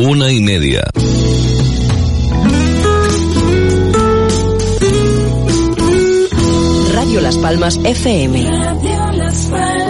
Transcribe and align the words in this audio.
Una 0.00 0.30
y 0.30 0.40
media. 0.40 0.84
Radio 6.94 7.20
Las 7.20 7.36
Palmas 7.38 7.80
FM. 7.82 8.48
Radio 8.48 9.12
Las 9.12 9.46
Palmas 9.46 9.87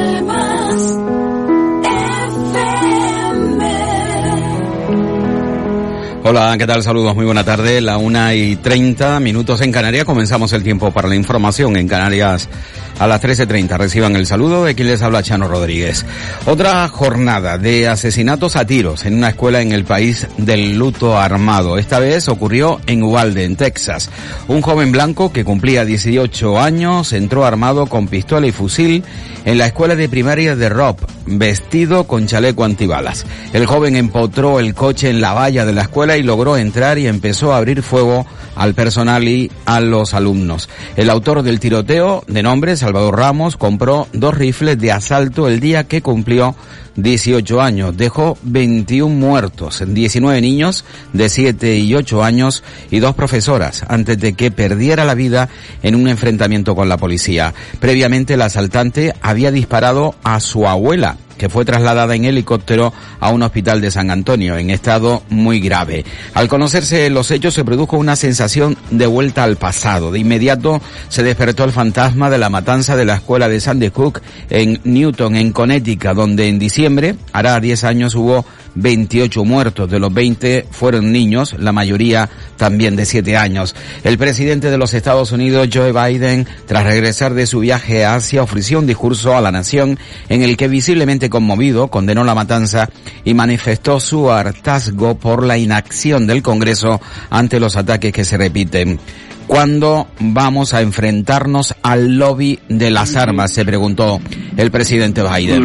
Hola, 6.29 6.55
¿qué 6.59 6.67
tal? 6.67 6.83
Saludos, 6.83 7.15
muy 7.15 7.25
buena 7.25 7.43
tarde. 7.43 7.81
La 7.81 7.97
una 7.97 8.35
y 8.35 8.57
treinta 8.57 9.19
minutos 9.19 9.63
en 9.63 9.73
Canarias. 9.73 10.05
Comenzamos 10.05 10.53
el 10.53 10.63
tiempo 10.63 10.91
para 10.91 11.09
la 11.09 11.15
información 11.15 11.75
en 11.79 11.89
Canarias 11.89 12.51
a 12.99 13.07
las 13.07 13.23
13.30. 13.23 13.79
Reciban 13.79 14.15
el 14.15 14.27
saludo 14.27 14.67
de 14.67 14.75
quien 14.75 14.89
les 14.89 15.01
habla 15.01 15.23
Chano 15.23 15.49
Rodríguez. 15.49 16.05
Otra 16.45 16.87
jornada 16.89 17.57
de 17.57 17.89
asesinatos 17.89 18.57
a 18.57 18.67
tiros 18.67 19.07
en 19.07 19.15
una 19.15 19.31
escuela 19.31 19.63
en 19.63 19.73
el 19.73 19.85
país 19.85 20.27
del 20.37 20.77
luto 20.77 21.17
armado. 21.17 21.79
Esta 21.79 21.99
vez 21.99 22.29
ocurrió 22.29 22.79
en 22.87 23.03
Uvalde, 23.03 23.45
en 23.45 23.57
Texas. 23.57 24.11
Un 24.49 24.61
joven 24.61 24.93
blanco 24.93 25.33
que 25.33 25.45
cumplía 25.45 25.87
18 25.87 26.61
años 26.61 27.15
entró 27.15 27.47
armado 27.47 27.87
con 27.87 28.07
pistola 28.07 28.47
y 28.47 28.53
fusil 28.53 29.03
en 29.47 29.57
la 29.57 29.67
escuela 29.67 29.97
de 29.97 30.11
primaria 30.11 30.57
de 30.57 30.69
Rob, 30.69 30.97
vestido 31.25 32.05
con 32.05 32.27
chaleco 32.27 32.65
antibalas. 32.65 33.25
El 33.55 33.65
joven 33.65 33.97
empotró 33.97 34.61
el 34.61 34.75
coche 34.75 35.09
en 35.09 35.23
la 35.23 35.33
valla 35.33 35.65
de 35.65 35.73
la 35.73 35.83
escuela 35.83 36.18
logró 36.23 36.57
entrar 36.57 36.99
y 36.99 37.07
empezó 37.07 37.53
a 37.53 37.59
abrir 37.59 37.83
fuego 37.83 38.27
al 38.57 38.75
personal 38.75 39.27
y 39.29 39.51
a 39.67 39.81
los 39.81 40.15
alumnos. 40.15 40.69
El 40.97 41.11
autor 41.11 41.43
del 41.43 41.61
tiroteo, 41.61 42.25
de 42.27 42.43
nombre 42.43 42.77
Salvador 42.77 43.17
Ramos, 43.17 43.57
compró 43.57 44.09
dos 44.13 44.37
rifles 44.37 44.79
de 44.79 44.93
asalto 44.93 45.49
el 45.49 45.61
día 45.61 45.85
que 45.85 46.03
cumplió 46.03 46.57
18 46.97 47.61
años. 47.61 47.97
Dejó 47.97 48.37
21 48.43 49.15
muertos, 49.15 49.83
19 49.87 50.41
niños 50.41 50.85
de 51.13 51.29
7 51.29 51.79
y 51.79 51.95
8 51.95 52.25
años 52.25 52.65
y 52.91 52.99
dos 52.99 53.15
profesoras 53.15 53.85
antes 53.89 54.19
de 54.19 54.33
que 54.35 54.51
perdiera 54.51 55.05
la 55.05 55.15
vida 55.15 55.49
en 55.83 55.95
un 55.95 56.09
enfrentamiento 56.09 56.75
con 56.75 56.89
la 56.89 56.97
policía. 56.97 57.55
Previamente 57.81 58.35
el 58.35 58.43
asaltante 58.43 59.15
había 59.23 59.53
disparado 59.53 60.17
a 60.25 60.41
su 60.41 60.67
abuela 60.67 61.17
que 61.39 61.49
fue 61.49 61.65
trasladada 61.65 62.15
en 62.15 62.25
helicóptero 62.25 62.93
a 63.21 63.31
un 63.31 63.43
hospital 63.43 63.81
de 63.81 63.91
San 63.91 64.11
Antonio 64.11 64.59
en 64.59 64.71
estado 64.71 65.23
muy 65.31 65.61
grave. 65.61 66.05
Al 66.35 66.49
conocerse 66.49 67.09
los 67.11 67.31
hechos 67.31 67.55
se 67.55 67.65
produjo 67.65 67.97
una 67.97 68.17
sensación 68.17 68.77
de 68.91 69.07
vuelta 69.07 69.45
al 69.45 69.57
pasado. 69.57 70.11
De 70.11 70.19
inmediato 70.19 70.83
se 71.09 71.23
despertó 71.23 71.65
el 71.65 71.73
fantasma 71.73 72.29
de 72.29 72.39
la 72.39 72.51
matanza 72.51 72.97
de 72.97 73.05
la 73.05 73.15
escuela 73.15 73.49
de 73.49 73.61
Sandy 73.61 73.89
Hook 73.89 74.21
en 74.51 74.81
Newton, 74.85 75.37
en 75.37 75.53
Connecticut, 75.53 76.15
donde 76.15 76.49
en 76.49 76.59
diciembre, 76.59 77.15
hará 77.33 77.61
10 77.61 77.85
años, 77.85 78.15
hubo 78.15 78.45
28 78.75 79.45
muertos. 79.45 79.91
De 79.91 79.99
los 79.99 80.13
20 80.13 80.67
fueron 80.71 81.13
niños, 81.13 81.55
la 81.59 81.73
mayoría 81.73 82.29
también 82.59 82.97
de 82.97 83.07
7 83.07 83.39
años. 83.39 83.75
El 84.05 84.19
presidente 84.19 84.71
de 84.71 84.77
los 84.77 84.93
Estados 84.93 85.33
Unidos, 85.33 85.69
Joe 85.73 85.93
Biden, 85.93 86.47
tras 86.67 86.85
regresar 86.85 87.33
de 87.33 87.47
su 87.47 87.61
viaje 87.61 88.05
a 88.05 88.17
Asia, 88.17 88.43
ofreció 88.43 88.81
un 88.81 88.87
discurso 88.87 89.35
a 89.35 89.41
la 89.41 89.51
nación 89.51 89.99
en 90.29 90.43
el 90.43 90.59
que 90.59 90.69
visiblemente 90.69 91.31
conmovido 91.31 91.89
condenó 91.89 92.25
la 92.25 92.35
matanza 92.35 92.91
y 93.25 93.33
manifestó 93.33 94.01
su 94.01 94.31
hartazgo 94.31 95.19
por 95.19 95.47
la 95.47 95.57
inacción 95.57 96.27
del 96.27 96.43
Congreso 96.43 97.01
ante 97.31 97.61
los 97.61 97.77
ataques 97.77 98.13
que 98.13 98.25
se 98.25 98.37
repiten. 98.37 98.99
¿Cuándo 99.47 100.09
vamos 100.21 100.75
a 100.75 100.83
enfrentarnos 100.83 101.75
al 101.83 102.19
lobby 102.19 102.59
de 102.69 102.91
las 102.91 103.17
armas? 103.17 103.51
Se 103.51 103.65
preguntó 103.65 104.21
el 104.59 104.71
presidente 104.71 105.23
Biden. 105.23 105.63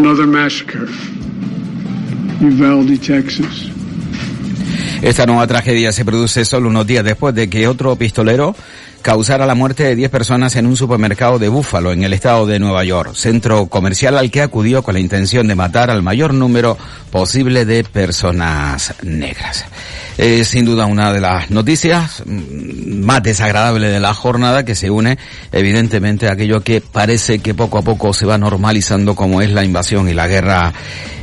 Another 0.00 0.26
massacre. 0.26 0.86
Uvalde, 2.40 2.96
Texas. 2.96 3.70
Esta 5.02 5.26
nueva 5.26 5.46
tragedia 5.46 5.92
se 5.92 6.06
produce 6.06 6.46
solo 6.46 6.70
unos 6.70 6.86
días 6.86 7.04
después 7.04 7.34
de 7.34 7.50
que 7.50 7.68
otro 7.68 7.94
pistolero 7.96 8.56
causara 9.02 9.46
la 9.46 9.54
muerte 9.54 9.84
de 9.84 9.96
10 9.96 10.10
personas 10.10 10.56
en 10.56 10.66
un 10.66 10.76
supermercado 10.76 11.38
de 11.38 11.48
Búfalo, 11.48 11.92
en 11.92 12.04
el 12.04 12.12
estado 12.12 12.46
de 12.46 12.58
Nueva 12.58 12.84
York, 12.84 13.14
centro 13.14 13.66
comercial 13.66 14.16
al 14.16 14.30
que 14.30 14.42
acudió 14.42 14.82
con 14.82 14.94
la 14.94 15.00
intención 15.00 15.48
de 15.48 15.54
matar 15.54 15.90
al 15.90 16.02
mayor 16.02 16.34
número 16.34 16.76
posible 17.10 17.64
de 17.64 17.84
personas 17.84 18.94
negras. 19.02 19.64
Es 20.18 20.48
sin 20.48 20.64
duda 20.64 20.86
una 20.86 21.12
de 21.12 21.20
las 21.20 21.50
noticias 21.50 22.22
mm, 22.26 23.04
más 23.04 23.22
desagradables 23.22 23.90
de 23.90 24.00
la 24.00 24.12
jornada 24.12 24.64
que 24.64 24.74
se 24.74 24.90
une 24.90 25.18
evidentemente 25.50 26.28
a 26.28 26.32
aquello 26.32 26.60
que 26.60 26.80
parece 26.80 27.38
que 27.38 27.54
poco 27.54 27.78
a 27.78 27.82
poco 27.82 28.12
se 28.12 28.26
va 28.26 28.36
normalizando 28.36 29.14
como 29.14 29.40
es 29.40 29.50
la 29.50 29.64
invasión 29.64 30.08
y 30.08 30.14
la 30.14 30.28
guerra 30.28 30.72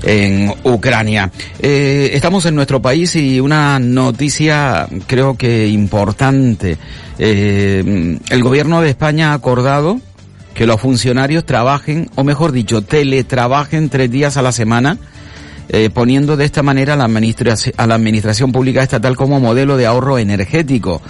en 0.04 0.54
Ucrania. 0.64 1.32
Eh, 1.60 2.12
estamos 2.14 2.46
en 2.46 2.56
nuestro 2.56 2.82
país 2.82 3.16
y 3.16 3.40
una 3.40 3.80
noticia 3.80 4.88
creo 5.06 5.38
que 5.38 5.68
importante. 5.68 6.78
Eh, 7.20 8.20
el 8.30 8.44
gobierno 8.44 8.82
de 8.82 8.90
España 8.90 9.32
ha 9.32 9.34
acordado 9.34 10.00
que 10.54 10.66
los 10.66 10.82
funcionarios 10.82 11.46
trabajen, 11.46 12.10
o 12.16 12.24
mejor 12.24 12.52
dicho, 12.52 12.82
teletrabajen 12.82 13.90
tres 13.90 14.10
días 14.10 14.38
a 14.38 14.42
la 14.42 14.52
semana, 14.52 14.98
eh, 15.70 15.90
poniendo 15.90 16.38
de 16.38 16.46
esta 16.46 16.64
manera 16.64 16.96
la, 16.96 17.06
a 17.06 17.88
la 17.88 17.96
administración 17.96 18.52
pública 18.52 18.82
estatal 18.82 19.16
como 19.16 19.40
modelo 19.40 19.78
de 19.78 19.86
ahorro 19.86 20.18
energético. 20.18 21.02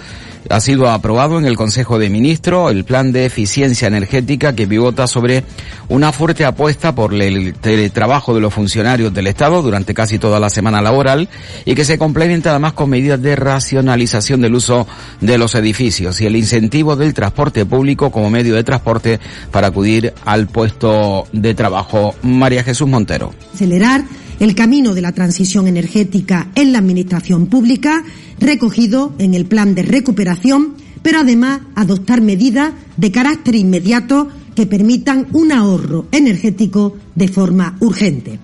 Ha 0.50 0.60
sido 0.60 0.88
aprobado 0.90 1.38
en 1.38 1.44
el 1.44 1.56
Consejo 1.56 1.98
de 1.98 2.10
Ministros 2.10 2.70
el 2.70 2.84
plan 2.84 3.12
de 3.12 3.26
eficiencia 3.26 3.88
energética 3.88 4.54
que 4.54 4.66
pivota 4.66 5.06
sobre 5.06 5.44
una 5.88 6.12
fuerte 6.12 6.44
apuesta 6.44 6.94
por 6.94 7.14
el 7.14 7.54
teletrabajo 7.54 8.34
de 8.34 8.40
los 8.40 8.54
funcionarios 8.54 9.12
del 9.12 9.26
Estado 9.26 9.62
durante 9.62 9.94
casi 9.94 10.18
toda 10.18 10.40
la 10.40 10.50
semana 10.50 10.80
laboral 10.80 11.28
y 11.64 11.74
que 11.74 11.84
se 11.84 11.98
complementa 11.98 12.50
además 12.50 12.72
con 12.72 12.90
medidas 12.90 13.20
de 13.20 13.36
racionalización 13.36 14.40
del 14.40 14.54
uso 14.54 14.86
de 15.20 15.38
los 15.38 15.54
edificios 15.54 16.20
y 16.20 16.26
el 16.26 16.36
incentivo 16.36 16.96
del 16.96 17.14
transporte 17.14 17.66
público 17.66 18.10
como 18.10 18.30
medio 18.30 18.54
de 18.54 18.64
transporte 18.64 19.20
para 19.50 19.68
acudir 19.68 20.14
al 20.24 20.46
puesto 20.46 21.26
de 21.32 21.54
trabajo. 21.54 22.14
María 22.22 22.64
Jesús 22.64 22.88
Montero. 22.88 23.32
acelerar 23.54 24.04
el 24.40 24.54
camino 24.54 24.94
de 24.94 25.02
la 25.02 25.12
transición 25.12 25.66
energética 25.66 26.50
en 26.54 26.72
la 26.72 26.78
administración 26.78 27.46
pública, 27.46 28.04
recogido 28.38 29.14
en 29.18 29.34
el 29.34 29.46
plan 29.46 29.74
de 29.74 29.82
recuperación, 29.82 30.74
pero 31.02 31.20
además 31.20 31.60
adoptar 31.74 32.20
medidas 32.20 32.72
de 32.96 33.10
carácter 33.10 33.54
inmediato 33.54 34.28
que 34.54 34.66
permitan 34.66 35.26
un 35.32 35.52
ahorro 35.52 36.06
energético 36.12 36.96
de 37.14 37.28
forma 37.28 37.76
urgente. 37.80 38.38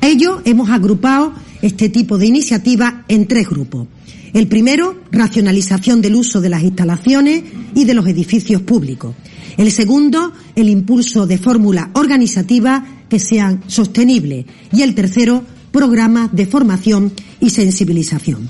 A 0.00 0.08
ello 0.08 0.42
hemos 0.44 0.70
agrupado 0.70 1.32
este 1.62 1.88
tipo 1.88 2.18
de 2.18 2.26
iniciativas 2.26 2.94
en 3.08 3.26
tres 3.26 3.48
grupos. 3.48 3.86
El 4.34 4.48
primero, 4.48 5.00
racionalización 5.12 6.02
del 6.02 6.16
uso 6.16 6.40
de 6.40 6.48
las 6.48 6.62
instalaciones 6.62 7.44
y 7.74 7.84
de 7.84 7.94
los 7.94 8.06
edificios 8.06 8.62
públicos. 8.62 9.14
El 9.56 9.70
segundo, 9.70 10.32
el 10.56 10.68
impulso 10.68 11.26
de 11.26 11.38
fórmulas 11.38 11.88
organizativas 11.92 12.82
que 13.08 13.18
sean 13.18 13.62
sostenibles. 13.66 14.46
Y 14.72 14.82
el 14.82 14.94
tercero, 14.94 15.44
programas 15.70 16.32
de 16.32 16.46
formación 16.46 17.12
y 17.40 17.50
sensibilización. 17.50 18.48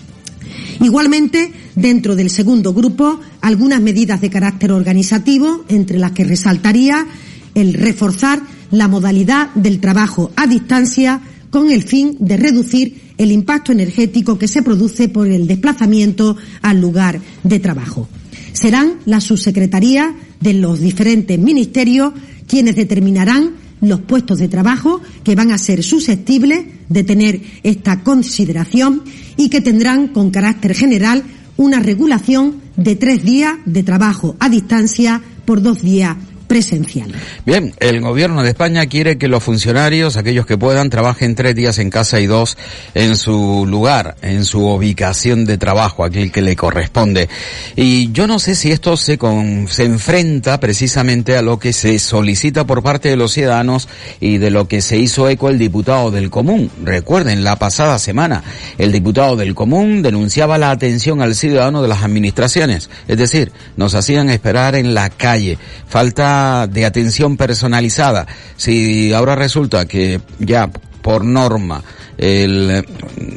Igualmente, 0.80 1.52
dentro 1.74 2.16
del 2.16 2.30
segundo 2.30 2.74
grupo, 2.74 3.20
algunas 3.40 3.80
medidas 3.80 4.20
de 4.20 4.30
carácter 4.30 4.72
organizativo, 4.72 5.64
entre 5.68 5.98
las 5.98 6.12
que 6.12 6.24
resaltaría 6.24 7.06
el 7.54 7.74
reforzar 7.74 8.42
la 8.70 8.88
modalidad 8.88 9.54
del 9.54 9.80
trabajo 9.80 10.32
a 10.36 10.46
distancia 10.46 11.20
con 11.50 11.70
el 11.70 11.84
fin 11.84 12.16
de 12.18 12.36
reducir 12.36 13.00
el 13.16 13.30
impacto 13.30 13.70
energético 13.70 14.36
que 14.38 14.48
se 14.48 14.62
produce 14.62 15.08
por 15.08 15.28
el 15.28 15.46
desplazamiento 15.46 16.36
al 16.62 16.80
lugar 16.80 17.20
de 17.44 17.60
trabajo. 17.60 18.08
Serán 18.52 18.94
las 19.04 19.24
subsecretarías 19.24 20.14
de 20.40 20.54
los 20.54 20.80
diferentes 20.80 21.38
ministerios 21.38 22.12
quienes 22.48 22.76
determinarán 22.76 23.52
los 23.88 24.00
puestos 24.00 24.38
de 24.38 24.48
trabajo 24.48 25.00
que 25.22 25.34
van 25.34 25.50
a 25.50 25.58
ser 25.58 25.82
susceptibles 25.82 26.66
de 26.88 27.04
tener 27.04 27.40
esta 27.62 28.02
consideración 28.02 29.02
y 29.36 29.48
que 29.48 29.60
tendrán 29.60 30.08
con 30.08 30.30
carácter 30.30 30.74
general 30.74 31.22
una 31.56 31.80
regulación 31.80 32.56
de 32.76 32.96
tres 32.96 33.24
días 33.24 33.54
de 33.64 33.82
trabajo 33.82 34.36
a 34.40 34.48
distancia 34.48 35.22
por 35.44 35.62
dos 35.62 35.82
días 35.82 36.16
presencial. 36.46 37.12
Bien, 37.44 37.74
el 37.80 38.00
gobierno 38.00 38.42
de 38.42 38.50
España 38.50 38.86
quiere 38.86 39.18
que 39.18 39.28
los 39.28 39.42
funcionarios, 39.42 40.16
aquellos 40.16 40.46
que 40.46 40.58
puedan, 40.58 40.90
trabajen 40.90 41.34
tres 41.34 41.54
días 41.54 41.78
en 41.78 41.90
casa 41.90 42.20
y 42.20 42.26
dos 42.26 42.56
en 42.94 43.16
su 43.16 43.66
lugar, 43.68 44.16
en 44.22 44.44
su 44.44 44.66
ubicación 44.66 45.44
de 45.44 45.58
trabajo, 45.58 46.04
aquel 46.04 46.30
que 46.30 46.42
le 46.42 46.56
corresponde. 46.56 47.28
Y 47.76 48.12
yo 48.12 48.26
no 48.26 48.38
sé 48.38 48.54
si 48.54 48.70
esto 48.70 48.96
se, 48.96 49.18
con, 49.18 49.68
se 49.68 49.84
enfrenta 49.84 50.60
precisamente 50.60 51.36
a 51.36 51.42
lo 51.42 51.58
que 51.58 51.72
se 51.72 51.98
solicita 51.98 52.66
por 52.66 52.82
parte 52.82 53.08
de 53.08 53.16
los 53.16 53.32
ciudadanos 53.32 53.88
y 54.20 54.38
de 54.38 54.50
lo 54.50 54.68
que 54.68 54.80
se 54.82 54.98
hizo 54.98 55.28
eco 55.28 55.48
el 55.48 55.58
diputado 55.58 56.10
del 56.10 56.30
Común. 56.30 56.70
Recuerden, 56.82 57.44
la 57.44 57.56
pasada 57.56 57.98
semana, 57.98 58.42
el 58.78 58.92
diputado 58.92 59.36
del 59.36 59.54
Común 59.54 60.02
denunciaba 60.02 60.58
la 60.58 60.70
atención 60.70 61.22
al 61.22 61.34
ciudadano 61.34 61.82
de 61.82 61.88
las 61.88 62.02
administraciones. 62.02 62.90
Es 63.08 63.18
decir, 63.18 63.52
nos 63.76 63.94
hacían 63.94 64.30
esperar 64.30 64.74
en 64.74 64.94
la 64.94 65.10
calle. 65.10 65.58
Falta 65.88 66.33
de 66.68 66.84
atención 66.84 67.36
personalizada. 67.36 68.26
Si 68.56 69.12
ahora 69.12 69.34
resulta 69.34 69.86
que 69.86 70.20
ya 70.38 70.70
por 71.02 71.24
norma 71.24 71.82
el 72.16 72.84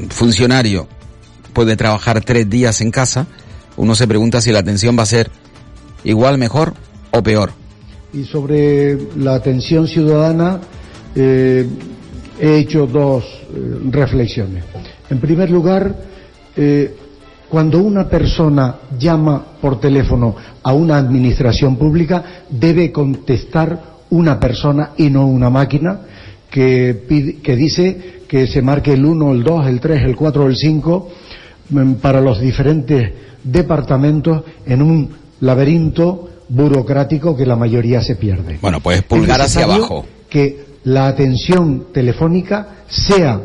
funcionario 0.09 0.87
puede 1.53 1.75
trabajar 1.75 2.23
tres 2.23 2.49
días 2.49 2.81
en 2.81 2.91
casa, 2.91 3.27
uno 3.77 3.95
se 3.95 4.07
pregunta 4.07 4.41
si 4.41 4.51
la 4.51 4.59
atención 4.59 4.97
va 4.97 5.03
a 5.03 5.07
ser 5.07 5.29
igual, 6.03 6.37
mejor 6.37 6.73
o 7.11 7.21
peor. 7.23 7.51
Y 8.13 8.23
sobre 8.23 8.97
la 9.17 9.35
atención 9.35 9.87
ciudadana, 9.87 10.59
eh, 11.15 11.67
he 12.39 12.57
hecho 12.57 12.87
dos 12.87 13.23
eh, 13.23 13.79
reflexiones. 13.91 14.63
En 15.09 15.19
primer 15.19 15.49
lugar, 15.49 15.95
eh, 16.55 16.95
cuando 17.49 17.79
una 17.79 18.09
persona 18.09 18.75
llama 18.99 19.43
por 19.61 19.79
teléfono 19.79 20.35
a 20.63 20.73
una 20.73 20.97
administración 20.97 21.77
pública, 21.77 22.23
debe 22.49 22.91
contestar 22.91 23.97
una 24.09 24.39
persona 24.39 24.91
y 24.97 25.09
no 25.09 25.27
una 25.27 25.49
máquina 25.49 26.01
que, 26.49 26.93
pide, 27.07 27.37
que 27.37 27.55
dice 27.55 28.21
que 28.27 28.47
se 28.47 28.61
marque 28.61 28.93
el 28.93 29.05
1, 29.05 29.31
el 29.31 29.43
2, 29.43 29.67
el 29.67 29.79
3, 29.79 30.03
el 30.03 30.15
4 30.15 30.43
o 30.43 30.47
el 30.47 30.55
5 30.55 31.09
mm, 31.69 31.93
para 31.93 32.21
los 32.21 32.39
diferentes 32.39 33.11
departamentos 33.43 34.43
en 34.65 34.81
un 34.81 35.09
laberinto 35.41 36.29
burocrático 36.49 37.35
que 37.35 37.45
la 37.45 37.55
mayoría 37.55 38.01
se 38.01 38.15
pierde. 38.15 38.59
Bueno, 38.61 38.79
pues 38.79 39.03
pulgar 39.03 39.41
hacia 39.41 39.63
abajo. 39.63 40.05
Que 40.29 40.65
la 40.85 41.07
atención 41.07 41.87
telefónica 41.93 42.83
sea 42.87 43.41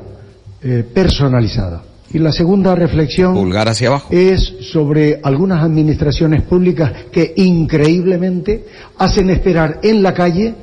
eh, 0.62 0.84
personalizada. 0.93 1.82
Y 2.12 2.19
la 2.19 2.32
segunda 2.32 2.75
reflexión 2.75 3.35
pulgar 3.35 3.69
hacia 3.69 3.88
abajo. 3.88 4.09
es 4.11 4.55
sobre 4.73 5.20
algunas 5.23 5.62
administraciones 5.64 6.43
públicas 6.43 6.93
que 7.11 7.32
increíblemente 7.37 8.67
hacen 8.99 9.31
esperar 9.31 9.81
en 9.82 10.03
la 10.03 10.12
calle 10.12 10.55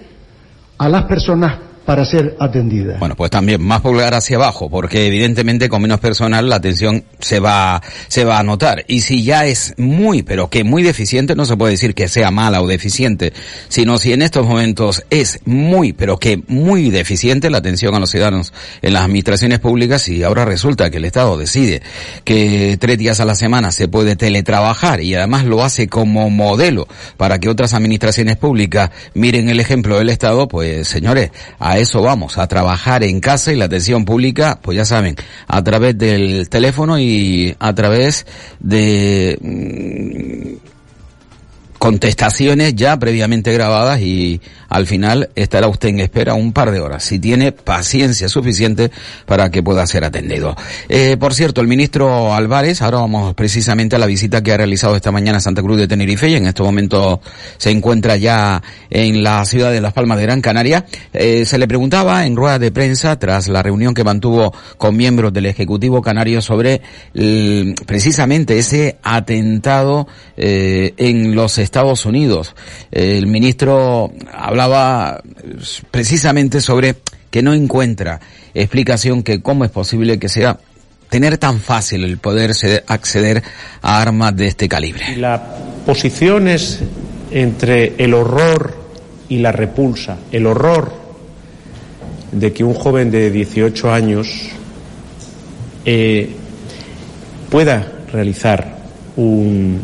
a 0.77 0.89
las 0.89 1.03
personas 1.05 1.68
para 1.89 2.05
ser 2.05 2.37
atendida. 2.39 2.97
Bueno, 2.99 3.15
pues 3.15 3.31
también 3.31 3.63
más 3.63 3.81
pulgar 3.81 4.13
hacia 4.13 4.37
abajo, 4.37 4.69
porque 4.69 5.07
evidentemente 5.07 5.69
con 5.69 5.81
menos 5.81 5.99
personal 5.99 6.47
la 6.47 6.57
atención 6.57 7.03
se 7.17 7.39
va, 7.39 7.81
se 8.07 8.25
va 8.25 8.37
a 8.37 8.43
notar. 8.43 8.85
Y 8.87 9.01
si 9.01 9.23
ya 9.23 9.47
es 9.47 9.73
muy, 9.75 10.21
pero 10.21 10.51
que 10.51 10.63
muy 10.63 10.83
deficiente, 10.83 11.35
no 11.35 11.45
se 11.45 11.57
puede 11.57 11.71
decir 11.71 11.95
que 11.95 12.07
sea 12.07 12.29
mala 12.29 12.61
o 12.61 12.67
deficiente, 12.67 13.33
sino 13.69 13.97
si 13.97 14.13
en 14.13 14.21
estos 14.21 14.45
momentos 14.45 15.03
es 15.09 15.39
muy, 15.45 15.93
pero 15.93 16.19
que 16.19 16.43
muy 16.47 16.91
deficiente 16.91 17.49
la 17.49 17.57
atención 17.57 17.95
a 17.95 17.99
los 17.99 18.11
ciudadanos 18.11 18.53
en 18.83 18.93
las 18.93 19.05
administraciones 19.05 19.57
públicas 19.57 20.07
y 20.09 20.21
ahora 20.21 20.45
resulta 20.45 20.91
que 20.91 20.97
el 20.97 21.05
Estado 21.05 21.39
decide 21.39 21.81
que 22.23 22.77
tres 22.79 22.99
días 22.99 23.19
a 23.19 23.25
la 23.25 23.33
semana 23.33 23.71
se 23.71 23.87
puede 23.87 24.15
teletrabajar 24.15 25.01
y 25.01 25.15
además 25.15 25.43
lo 25.45 25.63
hace 25.63 25.87
como 25.87 26.29
modelo 26.29 26.87
para 27.17 27.39
que 27.39 27.49
otras 27.49 27.73
administraciones 27.73 28.37
públicas 28.37 28.91
miren 29.15 29.49
el 29.49 29.59
ejemplo 29.59 29.97
del 29.97 30.09
Estado, 30.09 30.47
pues 30.47 30.87
señores, 30.87 31.31
a 31.57 31.78
eso 31.79 32.01
vamos, 32.01 32.37
a 32.37 32.47
trabajar 32.47 33.03
en 33.03 33.19
casa 33.19 33.51
y 33.51 33.55
la 33.55 33.65
atención 33.65 34.05
pública, 34.05 34.59
pues 34.61 34.77
ya 34.77 34.85
saben, 34.85 35.15
a 35.47 35.63
través 35.63 35.97
del 35.97 36.49
teléfono 36.49 36.99
y 36.99 37.55
a 37.59 37.73
través 37.73 38.25
de 38.59 39.37
mm, 39.41 40.68
contestaciones 41.79 42.75
ya 42.75 42.97
previamente 42.99 43.53
grabadas 43.53 44.01
y 44.01 44.41
al 44.67 44.85
final 44.85 45.29
estará 45.35 45.67
usted 45.67 45.89
en 45.89 46.01
espera 46.01 46.33
un 46.33 46.53
par 46.53 46.71
de 46.71 46.81
horas, 46.81 47.03
si 47.03 47.19
tiene 47.19 47.53
paciencia 47.53 48.29
suficiente 48.29 48.91
para 49.25 49.49
que 49.49 49.63
pueda 49.63 49.87
ser 49.87 50.03
atendido. 50.03 50.55
Eh, 50.89 51.17
por 51.17 51.33
cierto, 51.33 51.61
el 51.61 51.67
ministro 51.67 52.35
Álvarez, 52.35 52.81
ahora 52.81 52.99
vamos 52.99 53.33
precisamente 53.33 53.95
a 53.95 53.99
la 53.99 54.05
visita 54.05 54.43
que 54.43 54.51
ha 54.51 54.57
realizado 54.57 54.95
esta 54.95 55.11
mañana 55.11 55.37
a 55.37 55.41
Santa 55.41 55.61
Cruz 55.61 55.79
de 55.79 55.87
Tenerife 55.87 56.29
y 56.29 56.35
en 56.35 56.47
este 56.47 56.61
momento 56.61 57.21
se 57.57 57.71
encuentra 57.71 58.17
ya 58.17 58.61
en 58.89 59.23
la 59.23 59.43
ciudad 59.45 59.71
de 59.71 59.81
Las 59.81 59.93
Palmas 59.93 60.17
de 60.17 60.23
Gran 60.23 60.41
Canaria. 60.41 60.85
Eh, 61.13 61.45
se 61.45 61.57
le 61.57 61.67
preguntaba 61.67 62.25
en 62.25 62.35
rueda 62.35 62.59
de 62.59 62.71
prensa, 62.71 63.17
tras 63.17 63.47
la 63.47 63.63
reunión 63.63 63.93
que 63.93 64.03
mantuvo 64.03 64.53
con 64.77 64.97
miembros 64.97 65.31
del 65.31 65.45
Ejecutivo 65.45 66.01
Canario 66.01 66.41
sobre 66.41 66.81
el, 67.13 67.73
precisamente 67.85 68.57
ese 68.57 68.97
atentado 69.01 70.07
eh, 70.35 70.93
en 70.97 71.35
los 71.35 71.57
Estados 71.69 72.07
Unidos. 72.07 72.55
El 72.91 73.27
ministro 73.27 74.11
hablaba 74.33 75.21
precisamente 75.91 76.61
sobre 76.61 76.95
que 77.29 77.43
no 77.43 77.53
encuentra 77.53 78.19
explicación 78.55 79.21
que 79.21 79.41
cómo 79.41 79.65
es 79.65 79.69
posible 79.69 80.17
que 80.17 80.29
sea 80.29 80.57
tener 81.09 81.37
tan 81.37 81.59
fácil 81.59 82.03
el 82.03 82.17
poder 82.17 82.51
acceder 82.87 83.43
a 83.83 84.01
armas 84.01 84.35
de 84.35 84.47
este 84.47 84.67
calibre. 84.67 85.15
La 85.17 85.41
posición 85.85 86.47
es 86.47 86.79
entre 87.29 87.93
el 87.97 88.15
horror 88.15 88.75
y 89.29 89.37
la 89.37 89.51
repulsa. 89.51 90.17
El 90.31 90.47
horror 90.47 90.91
de 92.31 92.51
que 92.51 92.63
un 92.63 92.73
joven 92.73 93.11
de 93.11 93.29
18 93.29 93.91
años 93.91 94.27
eh, 95.85 96.29
pueda 97.51 97.91
realizar 98.11 98.79
un, 99.17 99.79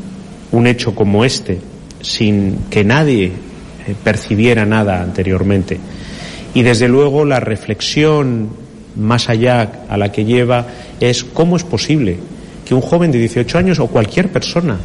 un 0.51 0.67
hecho 0.67 0.95
como 0.95 1.23
este 1.25 1.59
sin 2.05 2.65
que 2.69 2.83
nadie 2.83 3.25
eh, 3.25 3.95
percibiera 4.03 4.65
nada 4.65 5.01
anteriormente. 5.01 5.79
Y 6.53 6.61
desde 6.61 6.87
luego 6.87 7.25
la 7.25 7.39
reflexión 7.39 8.49
más 8.95 9.27
allá 9.29 9.85
a 9.89 9.97
la 9.97 10.11
que 10.11 10.23
lleva 10.23 10.65
es 10.99 11.23
cómo 11.23 11.57
es 11.57 11.63
posible 11.63 12.17
que 12.63 12.73
un 12.73 12.81
joven 12.81 13.11
de 13.11 13.19
18 13.19 13.57
años 13.57 13.79
o 13.79 13.87
cualquier 13.87 14.29
persona 14.29 14.77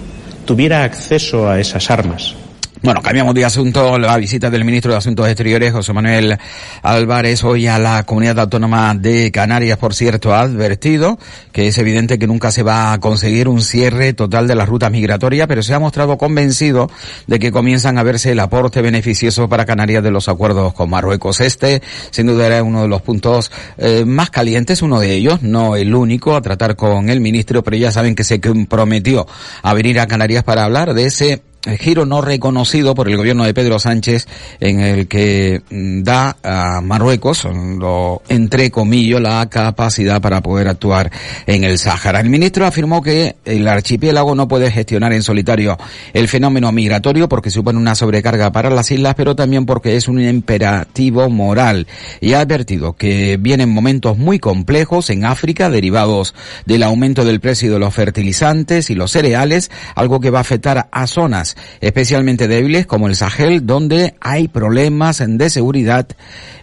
tuviera 0.44 0.82
acceso 0.82 1.49
a 1.49 1.61
esas 1.61 1.90
armas. 1.90 2.34
Bueno, 2.82 3.03
cambiamos 3.03 3.35
de 3.35 3.44
asunto. 3.44 3.99
La 3.99 4.17
visita 4.17 4.49
del 4.49 4.65
ministro 4.65 4.93
de 4.93 4.97
Asuntos 4.97 5.29
Exteriores, 5.29 5.71
José 5.71 5.93
Manuel 5.93 6.38
Álvarez, 6.82 7.44
hoy 7.44 7.67
a 7.67 7.79
la 7.79 8.05
comunidad 8.05 8.41
autónoma 8.41 8.94
de 8.94 9.31
Canarias, 9.31 9.77
por 9.77 9.93
cierto, 9.93 10.32
ha 10.32 10.41
advertido 10.41 11.19
que 11.53 11.69
es 11.69 11.77
evidente 11.77 12.19
que 12.19 12.27
nunca 12.27 12.51
se 12.51 12.63
va 12.63 12.94
a 12.94 12.99
conseguir 12.99 13.49
un 13.49 13.60
cierre 13.60 14.15
total 14.15 14.49
de 14.49 14.55
las 14.55 14.67
rutas 14.67 14.91
migratorias, 14.91 15.46
pero 15.46 15.63
se 15.63 15.75
ha 15.75 15.79
mostrado 15.79 16.17
convencido 16.17 16.91
de 17.27 17.39
que 17.39 17.53
comienzan 17.53 17.99
a 17.99 18.03
verse 18.03 18.32
el 18.32 18.41
aporte 18.41 18.81
beneficioso 18.81 19.46
para 19.46 19.67
Canarias 19.67 20.03
de 20.03 20.10
los 20.10 20.31
acuerdos 20.31 20.72
con 20.72 20.89
Marruecos. 20.89 21.43
Este, 21.43 21.82
sin 22.10 22.29
duda, 22.29 22.46
era 22.46 22.63
uno 22.63 22.81
de 22.81 22.89
los 22.89 23.03
puntos 23.03 23.53
eh, 23.77 24.06
más 24.06 24.31
calientes, 24.31 24.81
uno 24.81 25.01
de 25.01 25.13
ellos, 25.13 25.43
no 25.43 25.77
el 25.77 25.94
único, 25.94 26.34
a 26.34 26.41
tratar 26.41 26.77
con 26.77 27.10
el 27.10 27.20
ministro, 27.20 27.63
pero 27.63 27.77
ya 27.77 27.93
saben 27.93 28.15
que 28.15 28.25
se 28.25 28.41
comprometió 28.41 29.27
a 29.63 29.75
venir 29.75 30.01
a 30.01 30.06
Canarias 30.06 30.44
para 30.44 30.65
hablar 30.65 30.94
de 30.94 31.05
ese 31.05 31.43
giro 31.79 32.06
no 32.06 32.22
reconocido 32.22 32.94
por 32.94 33.08
el 33.08 33.17
gobierno 33.17 33.44
de 33.44 33.52
Pedro 33.52 33.79
Sánchez 33.79 34.26
en 34.60 34.81
el 34.81 35.08
que 35.08 35.62
mm, 35.70 36.02
da 36.02 36.36
a 36.43 36.81
Marruecos, 36.81 37.44
lo 37.44 38.22
entre 38.29 38.70
comillas, 38.70 39.20
la 39.20 39.48
capacidad 39.48 40.20
para 40.20 40.40
poder 40.40 40.69
actuar 40.69 41.10
en 41.46 41.64
el 41.64 41.79
Sáhara. 41.79 42.20
El 42.20 42.31
ministro 42.31 42.67
afirmó 42.67 43.02
que 43.02 43.36
el 43.44 43.67
archipiélago 43.69 44.34
no 44.34 44.48
puede 44.48 44.70
gestionar 44.70 45.12
en 45.12 45.22
solitario 45.22 45.79
el 46.12 46.29
fenómeno 46.29 46.72
migratorio 46.72 47.29
porque 47.29 47.50
supone 47.50 47.79
una 47.79 47.94
sobrecarga 47.94 48.52
para 48.52 48.70
las 48.70 48.90
islas, 48.90 49.14
pero 49.14 49.36
también 49.36 49.67
porque 49.67 49.96
es 49.96 50.08
un 50.08 50.20
imperativo 50.20 51.29
moral 51.29 51.86
y 52.20 52.32
ha 52.32 52.40
advertido 52.40 52.94
que 52.94 53.36
vienen 53.38 53.69
momentos 53.70 54.17
muy 54.17 54.38
complejos 54.38 55.10
en 55.10 55.24
África 55.24 55.70
derivados 55.70 56.34
del 56.64 56.82
aumento 56.82 57.24
del 57.24 57.40
precio 57.40 57.72
de 57.72 57.79
los 57.79 57.94
fertilizantes 57.94 58.90
y 58.90 58.94
los 58.94 59.10
cereales, 59.10 59.70
algo 59.94 60.20
que 60.20 60.31
va 60.31 60.38
a 60.38 60.43
afectar 60.43 60.88
a 60.90 61.06
zonas 61.06 61.49
especialmente 61.80 62.48
débiles 62.48 62.86
como 62.86 63.08
el 63.08 63.16
Sahel, 63.16 63.66
donde 63.66 64.14
hay 64.20 64.48
problemas 64.48 65.22
de 65.26 65.50
seguridad 65.50 66.06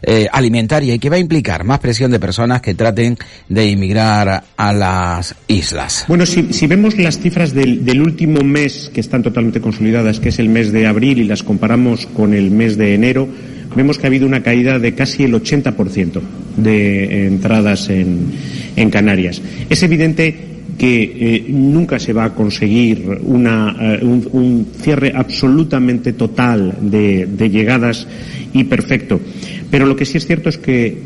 eh, 0.01 0.27
alimentaria 0.31 0.93
y 0.93 0.99
que 0.99 1.09
va 1.09 1.15
a 1.15 1.19
implicar 1.19 1.63
más 1.63 1.79
presión 1.79 2.11
de 2.11 2.19
personas 2.19 2.61
que 2.61 2.73
traten 2.73 3.17
de 3.49 3.67
inmigrar 3.67 4.43
a 4.55 4.73
las 4.73 5.35
islas. 5.47 6.05
Bueno, 6.07 6.25
si, 6.25 6.67
vemos 6.67 6.97
las 6.97 7.19
cifras 7.19 7.53
del, 7.53 7.85
del, 7.85 8.01
último 8.01 8.41
mes 8.41 8.91
que 8.93 9.01
están 9.01 9.23
totalmente 9.23 9.61
consolidadas, 9.61 10.19
que 10.19 10.29
es 10.29 10.39
el 10.39 10.49
mes 10.49 10.71
de 10.71 10.87
abril, 10.87 11.19
y 11.19 11.23
las 11.23 11.43
comparamos 11.43 12.05
con 12.07 12.33
el 12.33 12.51
mes 12.51 12.77
de 12.77 12.93
enero, 12.93 13.27
vemos 13.75 13.97
que 13.97 14.07
ha 14.07 14.09
habido 14.09 14.25
una 14.25 14.43
caída 14.43 14.79
de 14.79 14.93
casi 14.95 15.23
el 15.23 15.33
80% 15.33 16.21
de 16.57 17.27
entradas 17.27 17.89
en, 17.89 18.31
en 18.75 18.89
Canarias. 18.89 19.41
Es 19.69 19.83
evidente 19.83 20.46
que 20.77 21.03
eh, 21.03 21.45
nunca 21.49 21.97
se 21.99 22.13
va 22.13 22.25
a 22.25 22.35
conseguir 22.35 23.19
una, 23.23 23.75
eh, 23.79 23.99
un, 24.03 24.67
cierre 24.79 25.11
absolutamente 25.15 26.13
total 26.13 26.75
de 26.81 27.49
llegadas 27.49 28.07
y 28.53 28.63
perfecto. 28.65 29.19
Pero 29.69 29.85
lo 29.85 29.95
que 29.95 30.05
sí 30.05 30.17
es 30.17 30.25
cierto 30.25 30.49
es 30.49 30.57
que 30.57 30.97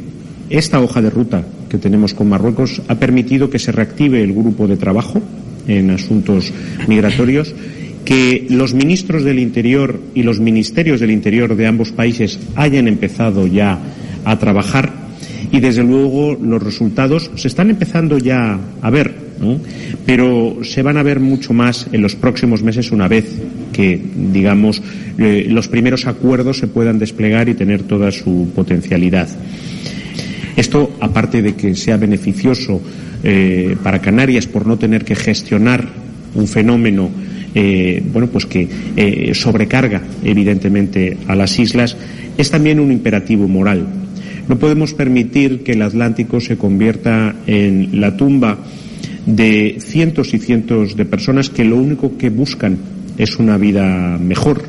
esta 0.50 0.82
hoja 0.82 1.02
de 1.02 1.10
ruta 1.10 1.46
que 1.70 1.78
tenemos 1.78 2.14
con 2.14 2.28
Marruecos 2.28 2.82
ha 2.90 2.96
permitido 2.96 3.50
que 3.50 3.60
se 3.60 3.72
reactive 3.72 4.22
el 4.22 4.34
grupo 4.34 4.68
de 4.68 4.76
trabajo 4.76 5.22
en 5.68 5.90
asuntos 5.90 6.52
migratorios, 6.88 7.56
que 8.04 8.48
los 8.50 8.74
ministros 8.74 9.24
del 9.24 9.40
Interior 9.40 10.00
y 10.14 10.24
los 10.24 10.40
ministerios 10.40 11.00
del 11.00 11.12
Interior 11.12 11.56
de 11.56 11.68
ambos 11.68 11.92
países 11.92 12.40
hayan 12.56 12.88
empezado 12.88 13.48
ya 13.48 13.80
a 14.26 14.40
trabajar 14.40 14.92
y 15.52 15.60
desde 15.60 15.84
luego 15.84 16.36
los 16.36 16.62
resultados 16.62 17.32
se 17.36 17.48
están 17.48 17.70
empezando 17.70 18.18
ya 18.18 18.60
a 18.82 18.90
ver, 18.90 19.31
pero 20.06 20.60
se 20.64 20.82
van 20.82 20.98
a 20.98 21.04
ver 21.04 21.20
mucho 21.20 21.54
más 21.54 21.88
en 21.92 22.02
los 22.02 22.16
próximos 22.16 22.64
meses 22.64 22.92
una 22.92 23.08
vez 23.08 23.26
que, 23.74 24.00
digamos, 24.32 24.82
eh, 25.18 25.46
los 25.50 25.68
primeros 25.68 26.08
acuerdos 26.08 26.60
se 26.60 26.68
puedan 26.68 27.00
desplegar 27.00 27.50
y 27.50 27.54
tener 27.54 27.84
toda 27.84 28.12
su 28.12 28.52
potencialidad. 28.56 29.30
Esto, 30.56 30.96
aparte 31.00 31.42
de 31.42 31.56
que 31.56 31.76
sea 31.76 31.98
beneficioso 31.98 32.82
eh, 33.24 33.76
para 33.82 34.00
Canarias 34.00 34.48
por 34.48 34.68
no 34.68 34.78
tener 34.78 35.06
que 35.06 35.16
gestionar 35.16 35.88
un 36.36 36.48
fenómeno 36.48 37.10
eh, 37.54 38.02
bueno, 38.12 38.28
pues 38.28 38.46
que 38.46 38.68
eh, 38.96 39.34
sobrecarga 39.34 40.02
evidentemente 40.24 41.18
a 41.28 41.36
las 41.36 41.60
islas, 41.60 41.98
es 42.38 42.50
también 42.50 42.80
un 42.80 42.92
imperativo 42.92 43.48
moral. 43.48 43.86
No 44.48 44.58
podemos 44.58 44.94
permitir 44.94 45.64
que 45.64 45.74
el 45.74 45.82
Atlántico 45.82 46.40
se 46.40 46.58
convierta 46.58 47.36
en 47.48 48.00
la 48.00 48.16
tumba 48.16 48.58
de 49.26 49.78
cientos 49.80 50.34
y 50.34 50.40
cientos 50.40 50.96
de 50.96 51.06
personas 51.06 51.50
que 51.50 51.64
lo 51.64 51.76
único 51.78 52.18
que 52.18 52.30
buscan 52.30 52.78
es 53.18 53.38
una 53.38 53.58
vida 53.58 54.18
mejor, 54.18 54.64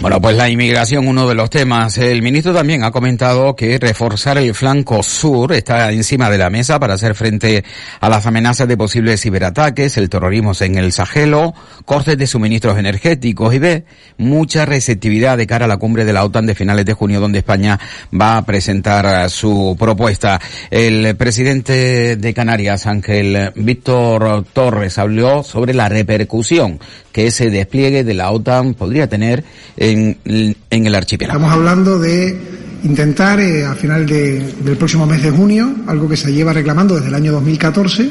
bueno, 0.00 0.20
pues 0.20 0.36
la 0.36 0.50
inmigración, 0.50 1.08
uno 1.08 1.26
de 1.26 1.34
los 1.34 1.48
temas. 1.48 1.96
El 1.96 2.20
ministro 2.20 2.52
también 2.52 2.84
ha 2.84 2.90
comentado 2.90 3.56
que 3.56 3.78
reforzar 3.78 4.36
el 4.36 4.54
flanco 4.54 5.02
sur 5.02 5.54
está 5.54 5.90
encima 5.90 6.28
de 6.28 6.36
la 6.36 6.50
mesa 6.50 6.78
para 6.78 6.94
hacer 6.94 7.14
frente 7.14 7.64
a 8.00 8.08
las 8.10 8.26
amenazas 8.26 8.68
de 8.68 8.76
posibles 8.76 9.22
ciberataques, 9.22 9.96
el 9.96 10.10
terrorismo 10.10 10.52
en 10.60 10.76
el 10.76 10.92
Sahelo, 10.92 11.54
cortes 11.86 12.18
de 12.18 12.26
suministros 12.26 12.78
energéticos 12.78 13.54
y 13.54 13.58
ve 13.58 13.84
mucha 14.18 14.66
receptividad 14.66 15.38
de 15.38 15.46
cara 15.46 15.64
a 15.64 15.68
la 15.68 15.78
cumbre 15.78 16.04
de 16.04 16.12
la 16.12 16.24
OTAN 16.24 16.46
de 16.46 16.54
finales 16.54 16.84
de 16.84 16.92
junio, 16.92 17.18
donde 17.18 17.38
España 17.38 17.80
va 18.12 18.36
a 18.36 18.44
presentar 18.44 19.30
su 19.30 19.76
propuesta. 19.78 20.40
El 20.70 21.16
presidente 21.16 22.16
de 22.16 22.34
Canarias, 22.34 22.86
Ángel 22.86 23.52
Víctor 23.56 24.44
Torres, 24.52 24.98
habló 24.98 25.42
sobre 25.42 25.72
la 25.72 25.88
repercusión 25.88 26.78
que 27.16 27.28
ese 27.28 27.48
despliegue 27.48 28.04
de 28.04 28.12
la 28.12 28.30
OTAN 28.30 28.74
podría 28.74 29.08
tener 29.08 29.42
en, 29.90 30.56
el 30.70 30.94
archipiélago. 30.94 31.38
Estamos 31.38 31.56
hablando 31.56 31.98
de 31.98 32.36
intentar 32.84 33.40
eh, 33.40 33.64
a 33.64 33.74
final 33.74 34.06
de, 34.06 34.54
del 34.64 34.76
próximo 34.76 35.06
mes 35.06 35.22
de 35.22 35.30
junio, 35.30 35.74
algo 35.86 36.08
que 36.08 36.16
se 36.16 36.32
lleva 36.32 36.52
reclamando 36.52 36.94
desde 36.94 37.08
el 37.08 37.14
año 37.14 37.32
2014. 37.32 38.10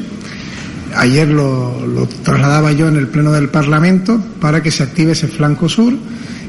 Ayer 0.96 1.28
lo, 1.28 2.08
trasladaba 2.22 2.72
yo 2.72 2.88
en 2.88 2.96
el 2.96 3.08
Pleno 3.08 3.32
del 3.32 3.48
Parlamento 3.48 4.22
para 4.40 4.62
que 4.62 4.70
se 4.70 4.82
active 4.82 5.12
ese 5.12 5.28
flanco 5.28 5.68
sur, 5.68 5.92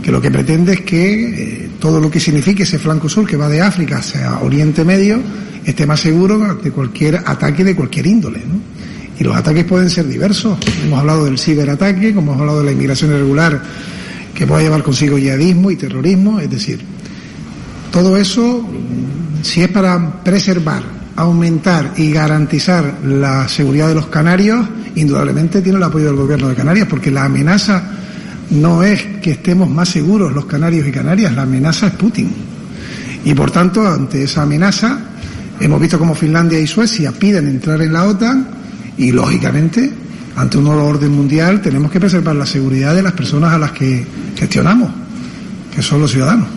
que 0.01 0.11
lo 0.11 0.21
que 0.21 0.31
pretende 0.31 0.73
es 0.73 0.81
que 0.81 1.63
eh, 1.63 1.69
todo 1.79 1.99
lo 1.99 2.09
que 2.09 2.19
signifique 2.19 2.63
ese 2.63 2.79
flanco 2.79 3.09
sur, 3.09 3.27
que 3.27 3.35
va 3.35 3.49
de 3.49 3.61
África 3.61 3.97
hacia 3.97 4.39
Oriente 4.39 4.85
Medio, 4.85 5.19
esté 5.65 5.85
más 5.85 5.99
seguro 5.99 6.55
de 6.55 6.71
cualquier 6.71 7.17
ataque 7.25 7.63
de 7.63 7.75
cualquier 7.75 8.07
índole. 8.07 8.39
¿no? 8.39 8.59
Y 9.19 9.23
los 9.23 9.35
ataques 9.35 9.65
pueden 9.65 9.89
ser 9.89 10.07
diversos. 10.07 10.57
Hemos 10.83 10.99
hablado 10.99 11.25
del 11.25 11.37
ciberataque, 11.37 12.13
como 12.13 12.31
hemos 12.31 12.41
hablado 12.41 12.59
de 12.59 12.65
la 12.65 12.71
inmigración 12.71 13.11
irregular, 13.11 13.61
que 14.37 14.45
puede 14.45 14.65
llevar 14.65 14.83
consigo 14.83 15.17
yihadismo 15.17 15.71
y 15.71 15.75
terrorismo. 15.77 16.39
Es 16.39 16.51
decir, 16.51 16.79
todo 17.91 18.15
eso, 18.17 18.63
si 19.41 19.63
es 19.63 19.69
para 19.69 20.23
preservar, 20.23 20.83
aumentar 21.15 21.93
y 21.97 22.11
garantizar 22.11 22.99
la 23.03 23.47
seguridad 23.47 23.87
de 23.87 23.95
los 23.95 24.05
canarios, 24.05 24.63
indudablemente 24.93 25.63
tiene 25.63 25.79
el 25.79 25.83
apoyo 25.83 26.05
del 26.05 26.17
gobierno 26.17 26.49
de 26.49 26.55
Canarias, 26.55 26.87
porque 26.87 27.09
la 27.09 27.25
amenaza 27.25 27.81
no 28.51 28.83
es 28.83 29.01
que 29.23 29.31
estemos 29.31 29.67
más 29.67 29.89
seguros 29.89 30.31
los 30.31 30.45
canarios 30.45 30.87
y 30.87 30.91
Canarias, 30.91 31.33
la 31.33 31.41
amenaza 31.41 31.87
es 31.87 31.93
Putin. 31.93 32.31
Y 33.25 33.33
por 33.33 33.49
tanto, 33.49 33.87
ante 33.87 34.21
esa 34.21 34.43
amenaza, 34.43 34.99
hemos 35.59 35.81
visto 35.81 35.97
como 35.97 36.13
Finlandia 36.13 36.59
y 36.59 36.67
Suecia 36.67 37.11
piden 37.11 37.47
entrar 37.47 37.81
en 37.81 37.91
la 37.91 38.05
OTAN, 38.05 38.47
y 38.99 39.11
lógicamente, 39.11 39.91
ante 40.35 40.59
un 40.59 40.65
nuevo 40.65 40.85
orden 40.85 41.11
mundial, 41.11 41.59
tenemos 41.59 41.89
que 41.89 41.99
preservar 41.99 42.35
la 42.35 42.45
seguridad 42.45 42.93
de 42.93 43.01
las 43.01 43.13
personas 43.13 43.51
a 43.51 43.57
las 43.57 43.71
que 43.71 44.26
gestionamos, 44.37 44.89
que 45.75 45.81
son 45.81 46.01
los 46.01 46.11
ciudadanos. 46.11 46.47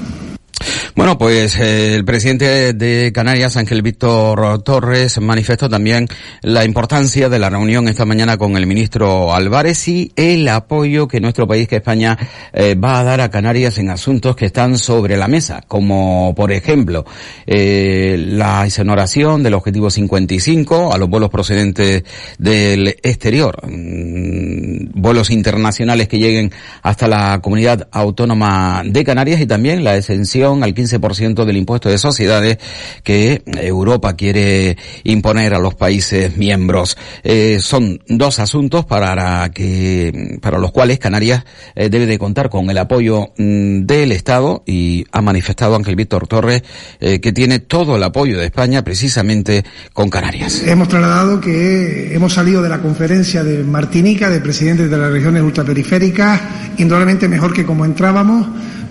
Bueno, 1.01 1.17
pues 1.17 1.59
eh, 1.59 1.95
el 1.95 2.05
presidente 2.05 2.75
de 2.75 3.11
Canarias, 3.11 3.57
Ángel 3.57 3.81
Víctor 3.81 4.63
Torres, 4.63 5.19
manifestó 5.19 5.67
también 5.67 6.07
la 6.43 6.63
importancia 6.63 7.31
de 7.31 7.39
la 7.39 7.49
reunión 7.49 7.89
esta 7.89 8.05
mañana 8.05 8.37
con 8.37 8.55
el 8.59 8.67
ministro 8.67 9.33
Álvarez 9.35 9.89
y 9.89 10.13
el 10.15 10.47
apoyo 10.47 11.09
que 11.09 11.19
nuestro 11.19 11.49
país, 11.49 11.69
que 11.69 11.77
España, 11.77 12.19
eh, 12.53 12.75
va 12.75 13.01
a 13.01 13.05
dar 13.05 13.23
a 13.23 13.31
Canarias 13.31 13.79
en 13.79 13.89
asuntos 13.89 14.37
que 14.37 14.45
están 14.45 14.77
sobre 14.77 15.17
la 15.17 15.27
mesa, 15.27 15.63
como 15.67 16.35
por 16.37 16.53
ejemplo 16.53 17.07
eh, 17.47 18.23
la 18.29 18.67
exoneración 18.67 19.43
del 19.43 19.55
objetivo 19.55 19.89
55 19.89 20.93
a 20.93 20.99
los 20.99 21.09
vuelos 21.09 21.31
procedentes 21.31 22.05
del 22.37 22.89
exterior, 22.89 23.59
mm, 23.67 25.01
vuelos 25.01 25.31
internacionales 25.31 26.09
que 26.09 26.19
lleguen 26.19 26.53
hasta 26.83 27.09
la 27.09 27.41
comunidad 27.41 27.89
autónoma 27.91 28.83
de 28.85 29.03
Canarias 29.03 29.41
y 29.41 29.47
también 29.47 29.83
la 29.83 29.97
exención 29.97 30.63
al 30.63 30.75
15% 30.75 30.90
del 30.99 31.57
impuesto 31.57 31.89
de 31.89 31.99
sociedades 31.99 32.59
que 33.03 33.43
Europa 33.47 34.15
quiere 34.17 34.77
imponer 35.05 35.55
a 35.55 35.59
los 35.59 35.75
países 35.75 36.37
miembros. 36.37 36.97
Eh, 37.23 37.59
son 37.61 38.01
dos 38.09 38.39
asuntos 38.39 38.85
para 38.85 39.51
que 39.51 40.39
para 40.41 40.59
los 40.59 40.73
cuales 40.73 40.99
Canarias 40.99 41.45
eh, 41.75 41.89
debe 41.89 42.07
de 42.07 42.19
contar 42.19 42.49
con 42.49 42.71
el 42.71 42.79
apoyo 42.79 43.33
mm, 43.37 43.87
del 43.87 44.13
Estado 44.13 44.63
y 44.67 45.05
ha 45.13 45.21
manifestado 45.21 45.77
Ángel 45.77 45.97
Víctor 45.97 46.27
Torres 46.27 46.63
eh, 47.01 47.21
que 47.21 47.33
tiene 47.33 47.59
todo 47.59 47.97
el 47.97 48.03
apoyo 48.03 48.39
de 48.39 48.47
España 48.47 48.83
precisamente 48.83 49.65
con 49.93 50.11
Canarias. 50.11 50.63
Hemos 50.67 50.89
trasladado 50.89 51.41
que 51.41 52.15
hemos 52.15 52.33
salido 52.33 52.63
de 52.63 52.69
la 52.69 52.79
conferencia 52.79 53.45
de 53.45 53.63
Martinica 53.65 54.31
de 54.31 54.41
presidentes 54.41 54.91
de 54.91 54.99
las 54.99 55.11
regiones 55.11 55.43
ultraperiféricas 55.43 56.41
indudablemente 56.79 57.29
mejor 57.29 57.53
que 57.53 57.65
como 57.65 57.85
entrábamos 57.85 58.47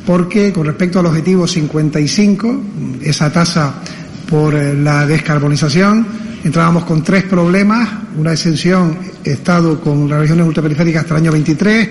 porque 0.06 0.52
con 0.52 0.66
respecto 0.66 1.00
al 1.00 1.06
objetivo 1.06 1.48
55, 1.48 2.62
esa 3.02 3.32
tasa 3.32 3.74
por 4.30 4.56
eh, 4.56 4.74
la 4.74 5.06
descarbonización, 5.06 6.06
entrábamos 6.44 6.86
con 6.86 7.04
tres 7.04 7.24
problemas, 7.24 7.90
una 8.18 8.34
exención 8.34 8.98
Estado 9.24 9.82
con 9.82 10.10
las 10.10 10.20
regiones 10.20 10.48
ultraperiféricas 10.48 11.04
hasta 11.04 11.16
el 11.16 11.22
año 11.22 11.32
23, 11.32 11.90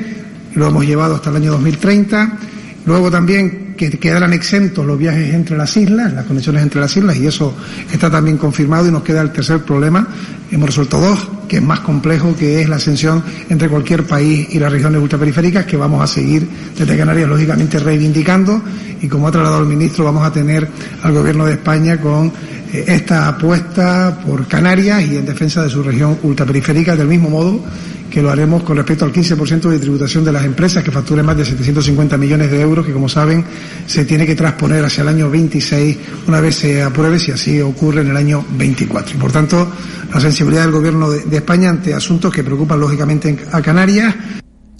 lo 0.54 0.68
hemos 0.68 0.84
llevado 0.86 1.14
hasta 1.16 1.30
el 1.30 1.36
año 1.36 1.52
2030, 1.52 2.38
luego 2.86 3.10
también 3.10 3.74
que 3.76 3.90
quedaran 3.90 4.32
exentos 4.32 4.84
los 4.84 4.98
viajes 4.98 5.32
entre 5.34 5.56
las 5.56 5.76
islas, 5.76 6.12
las 6.12 6.24
conexiones 6.24 6.62
entre 6.62 6.80
las 6.80 6.96
islas, 6.96 7.16
y 7.16 7.26
eso 7.26 7.54
está 7.92 8.10
también 8.10 8.36
confirmado 8.36 8.88
y 8.88 8.90
nos 8.90 9.02
queda 9.02 9.22
el 9.22 9.30
tercer 9.30 9.62
problema. 9.62 10.08
Hemos 10.50 10.68
resuelto 10.68 11.00
dos, 11.00 11.28
que 11.48 11.56
es 11.56 11.62
más 11.62 11.80
complejo, 11.80 12.36
que 12.36 12.62
es 12.62 12.68
la 12.68 12.76
ascensión 12.76 13.24
entre 13.48 13.68
cualquier 13.68 14.06
país 14.06 14.48
y 14.50 14.58
las 14.58 14.70
regiones 14.70 15.00
ultraperiféricas, 15.00 15.64
que 15.64 15.76
vamos 15.76 16.02
a 16.02 16.06
seguir 16.06 16.46
desde 16.76 16.96
Canarias, 16.96 17.28
lógicamente, 17.28 17.78
reivindicando, 17.78 18.62
y 19.00 19.08
como 19.08 19.26
ha 19.26 19.32
trasladado 19.32 19.62
el 19.62 19.68
ministro, 19.68 20.04
vamos 20.04 20.24
a 20.24 20.32
tener 20.32 20.68
al 21.02 21.12
gobierno 21.12 21.46
de 21.46 21.52
España 21.54 22.00
con 22.00 22.32
esta 22.72 23.28
apuesta 23.28 24.20
por 24.24 24.46
Canarias 24.46 25.02
y 25.04 25.16
en 25.16 25.26
defensa 25.26 25.62
de 25.62 25.70
su 25.70 25.82
región 25.82 26.18
ultraperiférica, 26.22 26.96
del 26.96 27.08
mismo 27.08 27.30
modo 27.30 27.62
que 28.10 28.22
lo 28.22 28.30
haremos 28.30 28.62
con 28.62 28.76
respecto 28.76 29.04
al 29.04 29.12
15% 29.12 29.68
de 29.68 29.78
tributación 29.78 30.24
de 30.24 30.32
las 30.32 30.44
empresas 30.44 30.82
que 30.82 30.90
facturen 30.90 31.26
más 31.26 31.36
de 31.36 31.44
750 31.44 32.16
millones 32.16 32.50
de 32.50 32.60
euros, 32.60 32.86
que 32.86 32.92
como 32.92 33.08
saben 33.08 33.44
se 33.86 34.04
tiene 34.04 34.26
que 34.26 34.34
transponer 34.34 34.84
hacia 34.84 35.02
el 35.02 35.08
año 35.08 35.30
26 35.30 35.98
una 36.26 36.40
vez 36.40 36.56
se 36.56 36.82
apruebe, 36.82 37.18
si 37.18 37.32
así 37.32 37.60
ocurre 37.60 38.00
en 38.00 38.08
el 38.08 38.16
año 38.16 38.44
24. 38.56 39.16
Y 39.16 39.18
por 39.18 39.32
tanto, 39.32 39.70
la 40.12 40.20
sensibilidad 40.20 40.62
del 40.62 40.72
Gobierno 40.72 41.10
de, 41.10 41.24
de 41.24 41.36
España 41.36 41.70
ante 41.70 41.94
asuntos 41.94 42.32
que 42.32 42.42
preocupan 42.42 42.80
lógicamente 42.80 43.36
a 43.52 43.60
Canarias. 43.60 44.14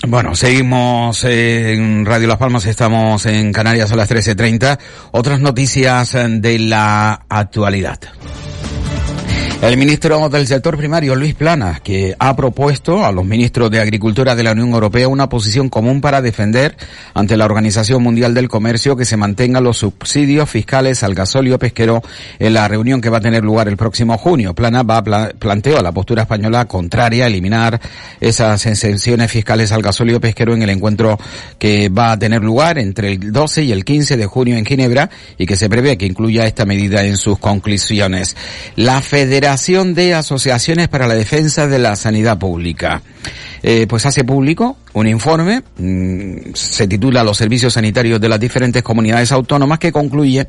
Bueno, 0.06 0.34
seguimos 0.36 1.24
en 1.24 2.06
Radio 2.06 2.28
Las 2.28 2.38
Palmas, 2.38 2.66
estamos 2.66 3.26
en 3.26 3.52
Canarias 3.52 3.90
a 3.90 3.96
las 3.96 4.08
13.30. 4.10 4.78
Otras 5.10 5.40
noticias 5.40 6.12
de 6.12 6.58
la 6.60 7.24
actualidad. 7.28 7.98
El 9.60 9.76
ministro 9.76 10.28
del 10.28 10.46
sector 10.46 10.76
primario, 10.76 11.16
Luis 11.16 11.34
Planas, 11.34 11.80
que 11.80 12.14
ha 12.20 12.36
propuesto 12.36 13.04
a 13.04 13.10
los 13.10 13.24
ministros 13.24 13.72
de 13.72 13.80
Agricultura 13.80 14.36
de 14.36 14.44
la 14.44 14.52
Unión 14.52 14.70
Europea 14.70 15.08
una 15.08 15.28
posición 15.28 15.68
común 15.68 16.00
para 16.00 16.22
defender 16.22 16.76
ante 17.12 17.36
la 17.36 17.44
Organización 17.44 18.00
Mundial 18.04 18.34
del 18.34 18.48
Comercio 18.48 18.96
que 18.96 19.04
se 19.04 19.16
mantengan 19.16 19.64
los 19.64 19.78
subsidios 19.78 20.48
fiscales 20.48 21.02
al 21.02 21.16
gasóleo 21.16 21.58
pesquero 21.58 22.02
en 22.38 22.54
la 22.54 22.68
reunión 22.68 23.00
que 23.00 23.10
va 23.10 23.18
a 23.18 23.20
tener 23.20 23.42
lugar 23.42 23.66
el 23.66 23.76
próximo 23.76 24.16
junio. 24.16 24.54
Planas 24.54 24.84
va 24.88 24.98
a 24.98 25.28
planteó 25.30 25.76
a 25.76 25.82
la 25.82 25.90
postura 25.90 26.22
española 26.22 26.66
contraria 26.66 27.24
a 27.24 27.26
eliminar 27.26 27.80
esas 28.20 28.64
exenciones 28.64 29.30
fiscales 29.30 29.72
al 29.72 29.82
gasóleo 29.82 30.20
pesquero 30.20 30.54
en 30.54 30.62
el 30.62 30.70
encuentro 30.70 31.18
que 31.58 31.88
va 31.88 32.12
a 32.12 32.18
tener 32.18 32.44
lugar 32.44 32.78
entre 32.78 33.12
el 33.12 33.32
12 33.32 33.64
y 33.64 33.72
el 33.72 33.84
15 33.84 34.16
de 34.16 34.26
junio 34.26 34.56
en 34.56 34.64
Ginebra 34.64 35.10
y 35.36 35.46
que 35.46 35.56
se 35.56 35.68
prevé 35.68 35.98
que 35.98 36.06
incluya 36.06 36.44
esta 36.44 36.64
medida 36.64 37.02
en 37.02 37.16
sus 37.16 37.40
conclusiones. 37.40 38.36
La 38.76 39.00
Federación 39.00 39.47
de 39.48 40.14
Asociaciones 40.14 40.88
para 40.88 41.06
la 41.06 41.14
Defensa 41.14 41.66
de 41.66 41.78
la 41.78 41.96
Sanidad 41.96 42.38
Pública. 42.38 43.00
Eh, 43.62 43.86
pues 43.88 44.04
hace 44.04 44.22
público 44.22 44.76
un 44.92 45.06
informe, 45.06 45.62
mm, 45.78 46.52
se 46.54 46.86
titula 46.86 47.24
Los 47.24 47.38
servicios 47.38 47.72
sanitarios 47.72 48.20
de 48.20 48.28
las 48.28 48.38
diferentes 48.38 48.82
comunidades 48.82 49.32
autónomas, 49.32 49.78
que 49.78 49.90
concluye 49.90 50.48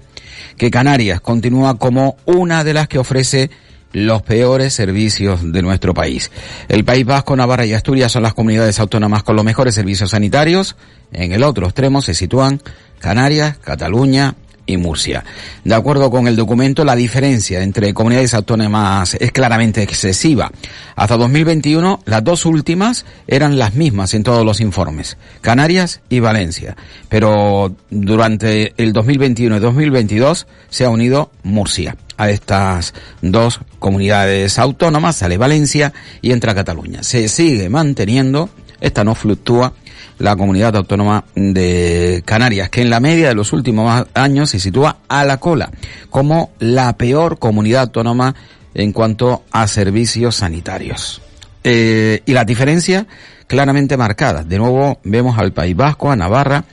que 0.57 0.69
Canarias 0.69 1.21
continúa 1.21 1.77
como 1.77 2.17
una 2.25 2.65
de 2.65 2.73
las 2.73 2.89
que 2.89 2.99
ofrece 2.99 3.49
los 3.93 4.21
peores 4.21 4.73
servicios 4.73 5.51
de 5.51 5.61
nuestro 5.61 5.93
país. 5.93 6.29
El 6.67 6.83
País 6.83 7.05
Vasco, 7.05 7.35
Navarra 7.35 7.65
y 7.65 7.73
Asturias 7.73 8.11
son 8.11 8.23
las 8.23 8.33
comunidades 8.33 8.79
autónomas 8.79 9.23
con 9.23 9.37
los 9.37 9.45
mejores 9.45 9.75
servicios 9.75 10.11
sanitarios. 10.11 10.75
En 11.13 11.31
el 11.31 11.43
otro 11.43 11.65
extremo 11.67 12.01
se 12.01 12.13
sitúan 12.13 12.61
Canarias, 12.99 13.57
Cataluña, 13.59 14.35
y 14.69 14.77
Murcia. 14.77 15.25
De 15.63 15.73
acuerdo 15.73 16.11
con 16.11 16.27
el 16.27 16.35
documento, 16.35 16.85
la 16.85 16.95
diferencia 16.95 17.61
entre 17.61 17.93
comunidades 17.93 18.35
autónomas 18.35 19.15
es 19.15 19.31
claramente 19.31 19.81
excesiva. 19.81 20.51
Hasta 20.95 21.17
2021, 21.17 22.01
las 22.05 22.23
dos 22.23 22.45
últimas 22.45 23.05
eran 23.27 23.57
las 23.57 23.73
mismas 23.73 24.13
en 24.13 24.23
todos 24.23 24.45
los 24.45 24.61
informes, 24.61 25.17
Canarias 25.41 26.01
y 26.09 26.19
Valencia. 26.19 26.75
Pero 27.09 27.75
durante 27.89 28.73
el 28.77 28.93
2021 28.93 29.57
y 29.57 29.59
2022 29.59 30.47
se 30.69 30.85
ha 30.85 30.89
unido 30.89 31.31
Murcia 31.41 31.95
a 32.17 32.29
estas 32.29 32.93
dos 33.21 33.61
comunidades 33.79 34.59
autónomas, 34.59 35.15
sale 35.15 35.37
Valencia 35.37 35.93
y 36.21 36.31
entra 36.31 36.53
Cataluña. 36.53 37.01
Se 37.01 37.27
sigue 37.27 37.69
manteniendo, 37.69 38.49
esta 38.81 39.03
no 39.03 39.15
fluctúa, 39.15 39.73
la 40.19 40.35
comunidad 40.35 40.75
autónoma 40.75 41.25
de 41.35 42.21
Canarias, 42.25 42.69
que 42.69 42.81
en 42.81 42.89
la 42.89 42.99
media 42.99 43.29
de 43.29 43.35
los 43.35 43.53
últimos 43.53 44.05
años 44.13 44.49
se 44.49 44.59
sitúa 44.59 44.97
a 45.07 45.25
la 45.25 45.37
cola 45.37 45.71
como 46.09 46.51
la 46.59 46.93
peor 46.97 47.39
comunidad 47.39 47.83
autónoma 47.83 48.35
en 48.73 48.91
cuanto 48.91 49.43
a 49.51 49.67
servicios 49.67 50.35
sanitarios. 50.35 51.21
Eh, 51.63 52.21
y 52.25 52.33
la 52.33 52.45
diferencia 52.45 53.07
claramente 53.47 53.97
marcada. 53.97 54.43
De 54.43 54.57
nuevo 54.57 54.99
vemos 55.03 55.37
al 55.39 55.53
País 55.53 55.75
Vasco, 55.75 56.11
a 56.11 56.15
Navarra, 56.15 56.65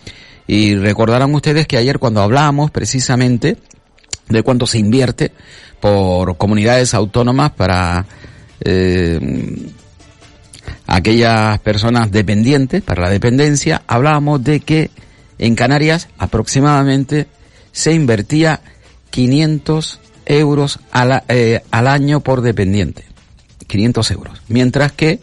y 0.46 0.74
recordarán 0.76 1.34
ustedes 1.34 1.66
que 1.66 1.76
ayer 1.76 1.98
cuando 1.98 2.22
hablábamos 2.22 2.70
precisamente 2.70 3.56
de 4.28 4.42
cuánto 4.42 4.66
se 4.66 4.78
invierte 4.78 5.32
por 5.80 6.36
comunidades 6.36 6.94
autónomas 6.94 7.52
para 7.52 8.06
eh, 8.60 9.20
aquellas 10.86 11.58
personas 11.60 12.10
dependientes, 12.10 12.82
para 12.82 13.02
la 13.02 13.10
dependencia, 13.10 13.82
hablábamos 13.86 14.42
de 14.42 14.60
que 14.60 14.90
en 15.38 15.54
Canarias 15.54 16.08
aproximadamente 16.18 17.26
se 17.72 17.92
invertía 17.92 18.60
500 19.10 20.00
euros 20.26 20.80
al, 20.90 21.22
eh, 21.28 21.62
al 21.70 21.86
año 21.86 22.20
por 22.20 22.40
dependiente. 22.40 23.04
500 23.66 24.10
euros. 24.12 24.42
Mientras 24.48 24.92
que 24.92 25.20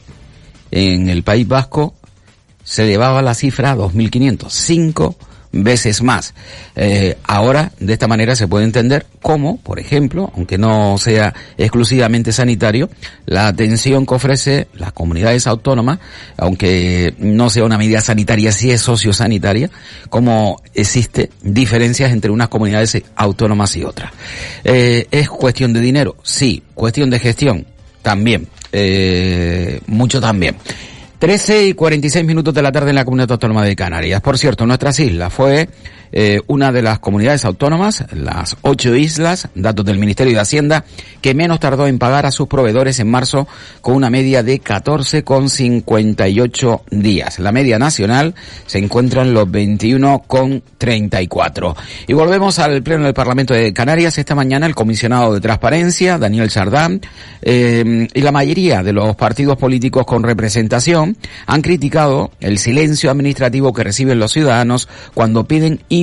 en 0.71 1.09
el 1.09 1.23
País 1.23 1.47
Vasco 1.47 1.95
se 2.63 2.83
elevaba 2.83 3.21
la 3.21 3.33
cifra 3.33 3.71
a 3.71 3.75
2.500. 3.75 4.50
Cinco 4.50 5.15
veces 5.53 6.01
más. 6.01 6.33
Eh, 6.75 7.15
ahora, 7.24 7.72
de 7.79 7.93
esta 7.93 8.07
manera 8.07 8.36
se 8.36 8.48
puede 8.48 8.65
entender 8.65 9.05
cómo, 9.22 9.57
por 9.57 9.79
ejemplo, 9.79 10.31
aunque 10.36 10.57
no 10.57 10.98
sea 10.98 11.33
exclusivamente 11.57 12.33
sanitario, 12.33 12.89
la 13.25 13.48
atención 13.48 14.05
que 14.05 14.15
ofrece 14.15 14.67
las 14.74 14.91
comunidades 14.91 15.48
autónomas, 15.48 16.00
aunque 16.38 17.13
no 17.19 17.50
sea 17.50 17.63
una 17.63 17.77
medida 17.77 18.01
sanitaria, 18.01 18.51
sí 18.51 18.72
es 18.72 18.81
sociosanitaria, 18.81 19.69
cómo 20.10 20.62
existe 20.74 21.29
diferencias 21.43 22.12
entre 22.12 22.31
unas 22.31 22.50
comunidades 22.50 23.01
autónomas 23.15 23.75
y 23.77 23.83
otras. 23.83 24.12
Eh, 24.63 25.07
¿Es 25.12 25.29
cuestión 25.29 25.72
de 25.72 25.79
dinero? 25.79 26.17
Sí. 26.24 26.63
¿Cuestión 26.74 27.12
de 27.12 27.19
gestión? 27.19 27.65
También. 28.01 28.47
Eh, 28.71 29.80
mucho 29.86 30.19
también. 30.19 30.56
13 31.23 31.67
y 31.67 31.73
46 31.73 32.25
minutos 32.25 32.53
de 32.53 32.62
la 32.62 32.69
tarde 32.69 32.89
en 32.89 32.95
la 32.95 33.05
Comunidad 33.05 33.31
Autónoma 33.31 33.63
de 33.63 33.77
Canarias. 33.77 34.19
Por 34.19 34.38
cierto, 34.38 34.65
nuestras 34.65 34.99
islas 34.99 35.31
fue 35.31 35.69
eh, 36.15 36.41
una 36.45 36.71
de 36.71 36.84
las 36.84 36.99
comunidades 36.99 37.43
autónomas, 37.43 38.06
las 38.13 38.56
ocho 38.62 38.95
islas, 38.95 39.49
datos 39.56 39.84
del 39.84 39.97
Ministerio 39.97 40.34
de 40.34 40.39
Hacienda, 40.39 40.86
que 41.21 41.34
menos 41.34 41.60
tardó 41.60 41.88
en 41.88 41.97
pagar 41.97 42.28
a 42.28 42.32
sus 42.32 42.47
proveedores 42.47 42.99
en 42.99 43.10
marzo 43.10 43.47
con 43.82 43.95
una 43.95 44.12
media 44.12 44.43
de 44.43 44.62
14,58 44.62 46.82
días. 46.91 47.39
La 47.39 47.52
media 47.52 47.80
nacional 47.80 48.36
se 48.67 48.78
encuentra 48.78 49.23
en 49.23 49.34
los 49.34 49.47
21,34. 49.47 51.76
Y 52.08 52.13
volvemos 52.13 52.60
al 52.60 52.84
Pleno 52.84 53.06
del 53.06 53.15
Parlamento 53.15 53.56
de 53.56 53.73
Canarias. 53.73 54.19
Esta 54.19 54.36
mañana 54.36 54.67
el 54.67 54.76
comisionado 54.76 55.34
de 55.34 55.41
Transparencia, 55.41 56.19
Daniel 56.19 56.52
Sardán, 56.52 57.02
eh, 57.41 58.08
y 58.13 58.21
la 58.21 58.32
mayoría 58.32 58.84
de 58.84 58.93
los 58.93 59.15
partidos 59.15 59.58
políticos 59.58 60.06
con 60.06 60.21
representación 60.21 61.17
han 61.47 61.63
criticado 61.63 62.30
el 62.39 62.60
silencio 62.60 63.10
administrativo 63.10 63.73
que 63.73 63.84
reciben 63.84 64.19
los 64.19 64.32
ciudadanos 64.32 64.88
cuando 65.15 65.45
piden 65.45 65.80
información 65.89 66.03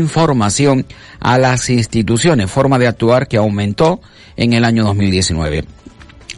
a 1.20 1.38
las 1.38 1.70
instituciones, 1.70 2.50
forma 2.50 2.78
de 2.78 2.86
actuar 2.86 3.28
que 3.28 3.36
aumentó 3.36 4.00
en 4.36 4.52
el 4.52 4.64
año 4.64 4.84
2019. 4.84 5.64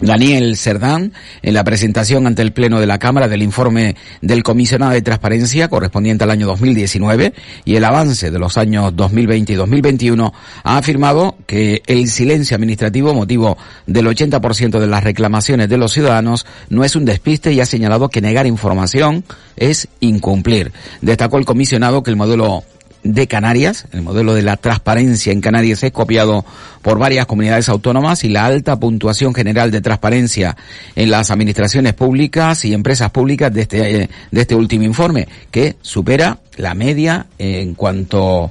Daniel 0.02 0.56
Cerdán, 0.56 1.12
en 1.42 1.54
la 1.54 1.62
presentación 1.62 2.26
ante 2.26 2.42
el 2.42 2.52
Pleno 2.52 2.80
de 2.80 2.86
la 2.86 2.98
Cámara 2.98 3.28
del 3.28 3.42
informe 3.42 3.94
del 4.20 4.42
Comisionado 4.42 4.92
de 4.92 5.02
Transparencia 5.02 5.68
correspondiente 5.68 6.24
al 6.24 6.32
año 6.32 6.46
2019 6.46 7.32
y 7.64 7.76
el 7.76 7.84
avance 7.84 8.30
de 8.30 8.38
los 8.38 8.58
años 8.58 8.94
2020 8.96 9.52
y 9.52 9.56
2021, 9.56 10.34
ha 10.64 10.76
afirmado 10.76 11.36
que 11.46 11.82
el 11.86 12.08
silencio 12.08 12.56
administrativo 12.56 13.14
motivo 13.14 13.56
del 13.86 14.06
80% 14.06 14.80
de 14.80 14.86
las 14.88 15.04
reclamaciones 15.04 15.68
de 15.68 15.78
los 15.78 15.92
ciudadanos 15.92 16.46
no 16.68 16.82
es 16.82 16.96
un 16.96 17.04
despiste 17.04 17.52
y 17.52 17.60
ha 17.60 17.66
señalado 17.66 18.08
que 18.08 18.20
negar 18.20 18.46
información 18.46 19.24
es 19.56 19.86
incumplir. 20.00 20.72
Destacó 21.00 21.38
el 21.38 21.44
comisionado 21.44 22.02
que 22.02 22.10
el 22.10 22.16
modelo 22.16 22.64
de 23.02 23.26
Canarias, 23.26 23.86
el 23.92 24.02
modelo 24.02 24.34
de 24.34 24.42
la 24.42 24.56
transparencia 24.56 25.32
en 25.32 25.40
Canarias 25.40 25.82
es 25.82 25.92
copiado 25.92 26.44
por 26.82 26.98
varias 26.98 27.26
comunidades 27.26 27.68
autónomas 27.68 28.24
y 28.24 28.28
la 28.28 28.46
alta 28.46 28.78
puntuación 28.78 29.34
general 29.34 29.70
de 29.70 29.80
transparencia 29.80 30.56
en 30.94 31.10
las 31.10 31.30
administraciones 31.30 31.94
públicas 31.94 32.64
y 32.64 32.74
empresas 32.74 33.10
públicas 33.10 33.52
de 33.52 33.62
este, 33.62 34.10
de 34.30 34.40
este 34.40 34.54
último 34.54 34.84
informe, 34.84 35.26
que 35.50 35.76
supera 35.82 36.38
la 36.56 36.74
media 36.74 37.26
en 37.38 37.74
cuanto 37.74 38.50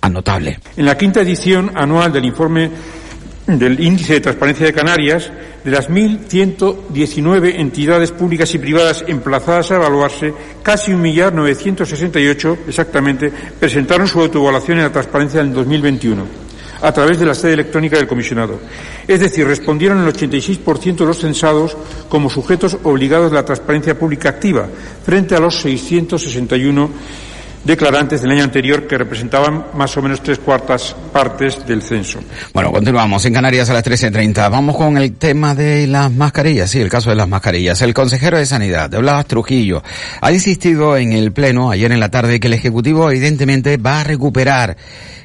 a 0.00 0.08
notable. 0.08 0.58
En 0.76 0.86
la 0.86 0.96
quinta 0.96 1.20
edición 1.20 1.72
anual 1.74 2.12
del 2.12 2.24
informe 2.24 2.70
del 3.46 3.80
Índice 3.80 4.14
de 4.14 4.20
Transparencia 4.20 4.66
de 4.66 4.72
Canarias, 4.72 5.30
de 5.64 5.70
las 5.70 5.88
1.119 5.90 7.54
entidades 7.56 8.12
públicas 8.12 8.54
y 8.54 8.58
privadas 8.58 9.04
emplazadas 9.06 9.70
a 9.70 9.76
evaluarse, 9.76 10.32
casi 10.62 10.92
1.968 10.92 12.58
exactamente 12.68 13.32
presentaron 13.58 14.06
su 14.06 14.20
autoevaluación 14.20 14.78
en 14.78 14.84
la 14.84 14.92
transparencia 14.92 15.40
en 15.40 15.52
2021 15.52 16.42
a 16.82 16.92
través 16.92 17.18
de 17.18 17.26
la 17.26 17.34
sede 17.34 17.52
electrónica 17.52 17.96
del 17.96 18.08
comisionado. 18.08 18.58
Es 19.06 19.20
decir, 19.20 19.46
respondieron 19.46 20.00
el 20.00 20.12
86% 20.12 20.96
de 20.96 21.06
los 21.06 21.18
censados 21.18 21.76
como 22.08 22.28
sujetos 22.28 22.76
obligados 22.82 23.30
de 23.30 23.36
la 23.36 23.44
transparencia 23.44 23.96
pública 23.96 24.30
activa, 24.30 24.66
frente 25.04 25.36
a 25.36 25.40
los 25.40 25.60
661 25.60 26.90
declarantes 27.64 28.22
del 28.22 28.32
año 28.32 28.44
anterior 28.44 28.86
que 28.86 28.98
representaban 28.98 29.66
más 29.74 29.96
o 29.96 30.02
menos 30.02 30.22
tres 30.22 30.38
cuartas 30.38 30.96
partes 31.12 31.66
del 31.66 31.82
censo. 31.82 32.20
Bueno, 32.52 32.72
continuamos 32.72 33.24
en 33.24 33.34
Canarias 33.34 33.70
a 33.70 33.74
las 33.74 33.84
13.30. 33.84 34.50
Vamos 34.50 34.76
con 34.76 34.96
el 34.96 35.14
tema 35.14 35.54
de 35.54 35.86
las 35.86 36.10
mascarillas, 36.10 36.70
sí, 36.70 36.80
el 36.80 36.88
caso 36.88 37.10
de 37.10 37.16
las 37.16 37.28
mascarillas. 37.28 37.80
El 37.82 37.94
consejero 37.94 38.38
de 38.38 38.46
Sanidad, 38.46 38.90
de 38.90 38.98
Blas 38.98 39.26
Trujillo, 39.26 39.82
ha 40.20 40.32
insistido 40.32 40.96
en 40.96 41.12
el 41.12 41.32
Pleno 41.32 41.70
ayer 41.70 41.92
en 41.92 42.00
la 42.00 42.10
tarde 42.10 42.40
que 42.40 42.48
el 42.48 42.54
Ejecutivo 42.54 43.10
evidentemente 43.10 43.76
va 43.76 44.00
a 44.00 44.04
recuperar 44.04 44.76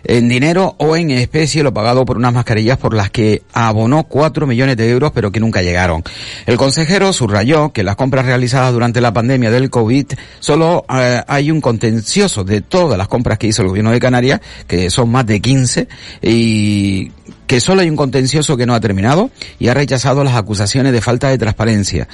en 0.08 0.30
dinero 0.30 0.76
o 0.80 0.96
en 0.96 1.12
especie 1.12 1.64
lo 1.64 1.74
pagado 1.74 2.06
por 2.06 2.18
unas 2.18 2.34
mascarillas 2.34 2.78
por 2.78 2.94
las 2.94 3.12
que 3.12 3.44
abonó 3.54 4.04
4 4.04 4.48
millones 4.48 4.78
de 4.78 4.90
euros 4.90 5.12
pero 5.14 5.32
que 5.32 5.40
nunca 5.40 5.62
llegaron. 5.62 6.04
El 6.46 6.58
consejero 6.58 7.14
subrayó 7.14 7.72
que 7.74 7.84
las 7.84 7.96
compras 7.96 8.26
realizadas 8.26 8.74
durante 8.74 9.02
la 9.02 9.14
pandemia 9.14 9.52
del 9.52 9.70
COVID 9.70 10.08
solo 10.40 10.86
eh, 10.90 11.22
hay 11.28 11.52
un 11.52 11.62
contencioso 11.62 12.44
de 12.44 12.62
todas 12.62 12.98
las 12.98 13.08
compras 13.08 13.38
que 13.38 13.48
hizo 13.48 13.62
el 13.62 13.68
gobierno 13.68 13.92
de 13.92 14.00
Canarias, 14.00 14.42
que 14.66 14.90
son 14.90 15.10
más 15.10 15.26
de 15.26 15.42
15, 15.42 15.88
y 16.22 17.12
que 17.46 17.60
solo 17.60 17.82
hay 17.82 17.90
un 17.90 17.96
contencioso 17.96 18.58
que 18.58 18.66
no 18.66 18.74
ha 18.74 18.80
terminado 18.80 19.30
y 19.60 19.68
ha 19.68 19.74
rechazado 19.74 20.24
las 20.24 20.36
acusaciones 20.36 20.94
de 20.94 21.02
falta 21.02 21.30
de 21.30 21.38
transparencia. 21.38 22.08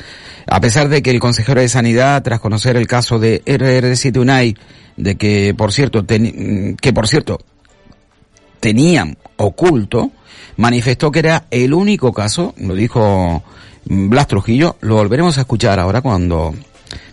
A 0.48 0.60
pesar 0.60 0.90
de 0.90 1.02
que 1.02 1.12
el 1.12 1.20
consejero 1.20 1.62
de 1.62 1.70
Sanidad, 1.70 2.22
tras 2.24 2.40
conocer 2.40 2.76
el 2.76 2.88
caso 2.88 3.20
de 3.20 3.44
RR7 3.46 4.20
UNAI, 4.20 4.56
de 4.98 5.16
que 5.16 5.54
por 5.58 5.72
cierto, 5.72 6.06
que 6.06 6.94
por 6.94 7.08
cierto, 7.08 7.40
tenían 8.64 9.18
oculto, 9.36 10.14
manifestó 10.56 11.12
que 11.12 11.20
era 11.20 11.48
el 11.52 11.74
único 11.74 12.14
caso, 12.14 12.54
lo 12.56 12.76
dijo 12.76 13.44
Blas 13.84 14.30
Trujillo, 14.30 14.78
lo 14.80 14.96
volveremos 14.96 15.38
a 15.38 15.42
escuchar 15.42 15.82
ahora 15.82 16.00
cuando 16.00 16.56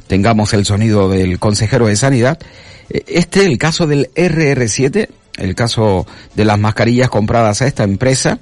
tengamos 0.07 0.55
el 0.55 0.65
sonido 0.65 1.09
del 1.09 1.41
consejero 1.41 1.89
de 1.89 1.97
Sanidad. 1.97 2.39
Este, 2.89 3.47
el 3.47 3.59
caso 3.59 3.89
del 3.89 4.11
RR7, 4.15 5.09
el 5.39 5.55
caso 5.57 6.07
de 6.37 6.45
las 6.45 6.57
mascarillas 6.57 7.11
compradas 7.11 7.63
a 7.63 7.67
esta 7.67 7.83
empresa, 7.83 8.39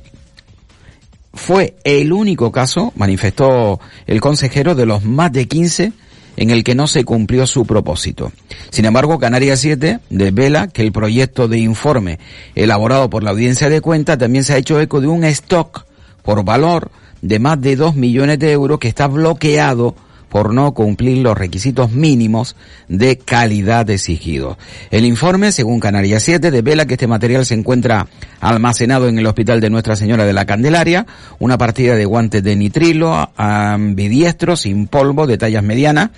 fue 1.32 1.76
el 1.84 2.12
único 2.12 2.52
caso, 2.52 2.92
manifestó 2.94 3.80
el 4.06 4.20
consejero, 4.20 4.74
de 4.74 4.84
los 4.84 5.02
más 5.02 5.32
de 5.32 5.48
15 5.48 5.92
en 6.38 6.50
el 6.50 6.62
que 6.62 6.76
no 6.76 6.86
se 6.86 7.04
cumplió 7.04 7.48
su 7.48 7.66
propósito. 7.66 8.30
Sin 8.70 8.84
embargo, 8.84 9.18
Canarias 9.18 9.58
7 9.58 9.98
desvela 10.08 10.68
que 10.68 10.82
el 10.82 10.92
proyecto 10.92 11.48
de 11.48 11.58
informe 11.58 12.20
elaborado 12.54 13.10
por 13.10 13.24
la 13.24 13.30
audiencia 13.30 13.68
de 13.68 13.80
cuenta 13.80 14.16
también 14.16 14.44
se 14.44 14.54
ha 14.54 14.58
hecho 14.58 14.80
eco 14.80 15.00
de 15.00 15.08
un 15.08 15.24
stock 15.24 15.84
por 16.22 16.44
valor 16.44 16.92
de 17.22 17.40
más 17.40 17.60
de 17.60 17.74
2 17.74 17.96
millones 17.96 18.38
de 18.38 18.52
euros 18.52 18.78
que 18.78 18.86
está 18.86 19.08
bloqueado 19.08 19.96
por 20.28 20.52
no 20.52 20.72
cumplir 20.74 21.18
los 21.18 21.36
requisitos 21.36 21.90
mínimos 21.90 22.56
de 22.88 23.18
calidad 23.18 23.88
exigidos. 23.90 24.56
El 24.90 25.04
informe, 25.04 25.52
según 25.52 25.80
Canarias 25.80 26.22
7, 26.22 26.50
devela 26.50 26.86
que 26.86 26.94
este 26.94 27.06
material 27.06 27.46
se 27.46 27.54
encuentra 27.54 28.06
almacenado 28.40 29.08
en 29.08 29.18
el 29.18 29.26
Hospital 29.26 29.60
de 29.60 29.70
Nuestra 29.70 29.96
Señora 29.96 30.24
de 30.24 30.32
la 30.32 30.46
Candelaria, 30.46 31.06
una 31.38 31.58
partida 31.58 31.94
de 31.94 32.04
guantes 32.04 32.42
de 32.42 32.56
nitrilo, 32.56 33.30
ambidiestros, 33.36 34.60
sin 34.60 34.86
polvo, 34.86 35.26
de 35.26 35.38
tallas 35.38 35.62
medianas, 35.62 36.10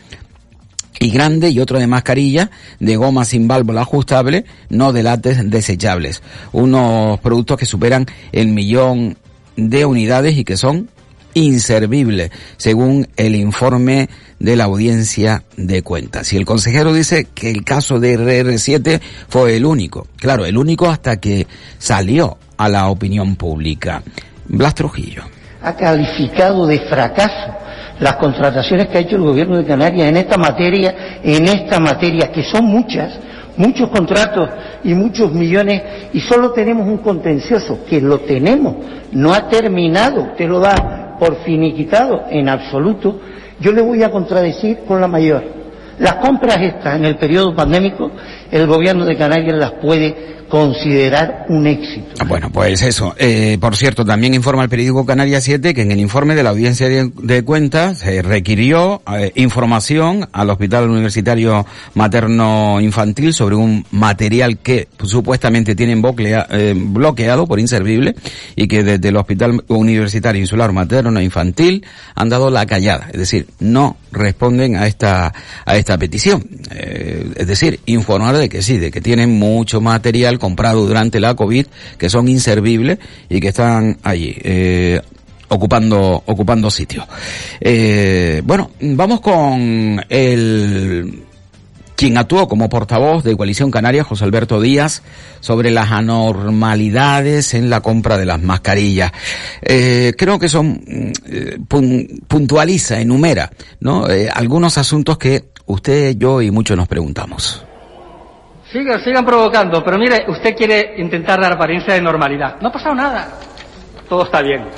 y 0.99 1.11
grande 1.11 1.49
y 1.49 1.59
otro 1.61 1.79
de 1.79 1.87
mascarilla 1.87 2.51
de 2.79 2.97
goma 2.97 3.25
sin 3.25 3.49
válvula 3.49 3.83
ajustable, 3.83 4.45
no 4.69 4.93
de 4.93 5.03
látex 5.03 5.51
desechables. 5.51 6.23
Unos 6.53 7.19
productos 7.21 7.57
que 7.57 7.65
superan 7.65 8.07
el 8.33 8.49
millón 8.49 9.17
de 9.57 9.87
unidades 9.87 10.37
y 10.37 10.45
que 10.45 10.57
son 10.57 10.91
inservible, 11.35 12.31
según 12.57 13.09
el 13.17 13.35
informe 13.37 14.09
de 14.39 14.57
la 14.57 14.65
audiencia 14.65 15.45
de 15.57 15.83
cuentas. 15.83 16.33
Y 16.33 16.37
el 16.37 16.45
consejero 16.45 16.93
dice 16.93 17.29
que 17.35 17.51
el 17.51 17.65
caso 17.65 18.01
de 18.01 18.19
RR7 18.19 19.01
fue 19.29 19.57
el 19.57 19.67
único, 19.67 20.07
claro, 20.17 20.45
el 20.45 20.57
único 20.57 20.89
hasta 20.89 21.19
que 21.19 21.47
salió 21.79 22.39
a 22.57 22.69
la 22.69 22.89
opinión 22.89 23.37
pública. 23.37 24.03
Blas 24.49 24.75
Trujillo. 24.75 25.25
Ha 25.63 25.77
calificado 25.77 26.67
de 26.67 26.81
fracaso 26.81 27.55
las 28.01 28.17
contrataciones 28.17 28.89
que 28.89 28.99
ha 28.99 29.01
hecho 29.03 29.17
el 29.17 29.23
gobierno 29.23 29.59
de 29.59 29.67
Canarias 29.67 30.09
en 30.09 30.17
esta 30.17 30.39
materia, 30.39 31.21
en 31.23 31.47
esta 31.47 31.79
materia, 31.79 32.33
que 32.33 32.43
son 32.43 32.65
muchas, 32.65 33.13
muchos 33.59 33.91
contratos 33.91 34.49
y 34.83 34.95
muchos 34.95 35.33
millones, 35.33 35.83
y 36.15 36.21
solo 36.21 36.53
tenemos 36.53 36.87
un 36.89 36.99
contencioso, 36.99 37.81
que 37.89 38.01
lo 38.01 38.21
tenemos, 38.21 38.77
no 39.13 39.35
ha 39.35 39.49
terminado, 39.49 40.23
usted 40.23 40.49
lo 40.49 40.61
da 40.61 41.00
por 41.21 41.37
finiquitado 41.45 42.25
en 42.31 42.49
absoluto, 42.49 43.21
yo 43.61 43.73
le 43.73 43.83
voy 43.83 44.03
a 44.03 44.11
contradecir 44.11 44.79
con 44.89 45.01
la 45.01 45.07
mayor. 45.07 45.60
Las 46.01 46.15
compras 46.15 46.57
estas 46.63 46.97
en 46.97 47.05
el 47.05 47.17
periodo 47.17 47.55
pandémico, 47.55 48.11
el 48.51 48.67
gobierno 48.67 49.05
de 49.05 49.17
Canarias 49.17 49.57
las 49.57 49.73
puede 49.73 50.41
considerar 50.51 51.47
un 51.49 51.67
éxito. 51.67 52.09
Ah, 52.19 52.25
bueno, 52.25 52.51
pues 52.51 52.83
eso. 52.83 53.15
Eh, 53.17 53.57
por 53.61 53.77
cierto, 53.77 54.05
también 54.05 54.35
informa 54.35 54.65
el 54.65 54.69
periódico 54.69 55.07
Canarias 55.07 55.45
7 55.45 55.73
que 55.73 55.83
en 55.83 55.93
el 55.93 56.01
informe 56.01 56.35
de 56.35 56.43
la 56.43 56.51
audiencia 56.51 56.89
de, 56.89 57.45
cuentas 57.45 57.99
se 57.99 58.21
requirió 58.21 59.01
eh, 59.17 59.33
información 59.37 60.29
al 60.33 60.51
Hospital 60.51 60.91
Universitario 60.91 61.65
Materno 61.95 62.81
Infantil 62.81 63.33
sobre 63.33 63.55
un 63.55 63.87
material 63.93 64.59
que 64.59 64.89
supuestamente 65.05 65.75
tienen 65.75 66.03
eh, 66.05 66.75
bloqueado 66.77 67.47
por 67.47 67.61
inservible 67.61 68.17
y 68.57 68.67
que 68.67 68.83
desde 68.83 69.09
el 69.09 69.17
Hospital 69.17 69.63
Universitario 69.69 70.41
Insular 70.41 70.73
Materno 70.73 71.21
Infantil 71.21 71.87
han 72.17 72.29
dado 72.29 72.51
la 72.51 72.67
callada. 72.67 73.09
Es 73.13 73.21
decir, 73.21 73.47
no 73.61 73.97
responden 74.11 74.75
a 74.77 74.89
esta, 74.89 75.33
a 75.65 75.77
esta 75.77 75.90
petición. 75.99 76.45
es 76.71 77.47
decir, 77.47 77.81
informar 77.87 78.37
de 78.37 78.49
que 78.49 78.63
sí, 78.63 78.79
de 78.79 78.91
que 78.91 79.01
tienen 79.01 79.39
mucho 79.39 79.81
material 79.81 80.39
comprado 80.39 80.87
durante 80.87 81.21
la 81.21 81.35
COVID 81.35 81.67
que 81.99 82.11
son 82.11 82.29
inservibles 82.29 82.99
y 83.29 83.41
que 83.41 83.49
están 83.49 83.99
allí. 84.03 84.35
Eh, 84.43 85.01
ocupando 85.49 86.23
ocupando 86.27 86.71
sitio. 86.71 87.07
Eh, 87.61 88.41
bueno, 88.45 88.71
vamos 88.81 89.21
con 89.21 90.01
el 90.09 91.25
quien 92.01 92.17
actuó 92.17 92.49
como 92.49 92.71
portavoz 92.71 93.23
de 93.25 93.37
Coalición 93.37 93.71
Canaria, 93.71 94.05
José 94.05 94.25
Alberto 94.25 94.59
Díaz, 94.59 95.03
sobre 95.41 95.71
las 95.71 95.91
anormalidades 95.91 97.53
en 97.53 97.69
la 97.69 97.83
compra 97.83 98.17
de 98.17 98.25
las 98.25 98.41
mascarillas. 98.41 99.13
Eh, 99.61 100.15
creo 100.17 100.39
que 100.39 100.49
son 100.49 100.83
eh, 101.27 101.59
puntualiza, 102.27 103.03
enumera, 103.03 103.51
¿no? 103.81 104.09
Eh, 104.09 104.31
algunos 104.33 104.79
asuntos 104.79 105.19
que 105.19 105.51
usted, 105.71 106.17
yo 106.17 106.43
y 106.43 106.51
muchos 106.51 106.77
nos 106.77 106.89
preguntamos. 106.89 107.65
Sigan, 108.71 109.03
sigan 109.03 109.25
provocando, 109.25 109.83
pero 109.83 109.99
mire, 109.99 110.25
usted 110.29 110.55
quiere 110.55 110.95
intentar 110.99 111.41
dar 111.41 111.53
apariencia 111.53 111.95
de 111.95 112.01
normalidad. 112.01 112.61
No 112.61 112.69
ha 112.69 112.73
pasado 112.73 112.95
nada. 112.95 113.29
Todo 114.09 114.25
está 114.25 114.43
bien. 114.43 114.69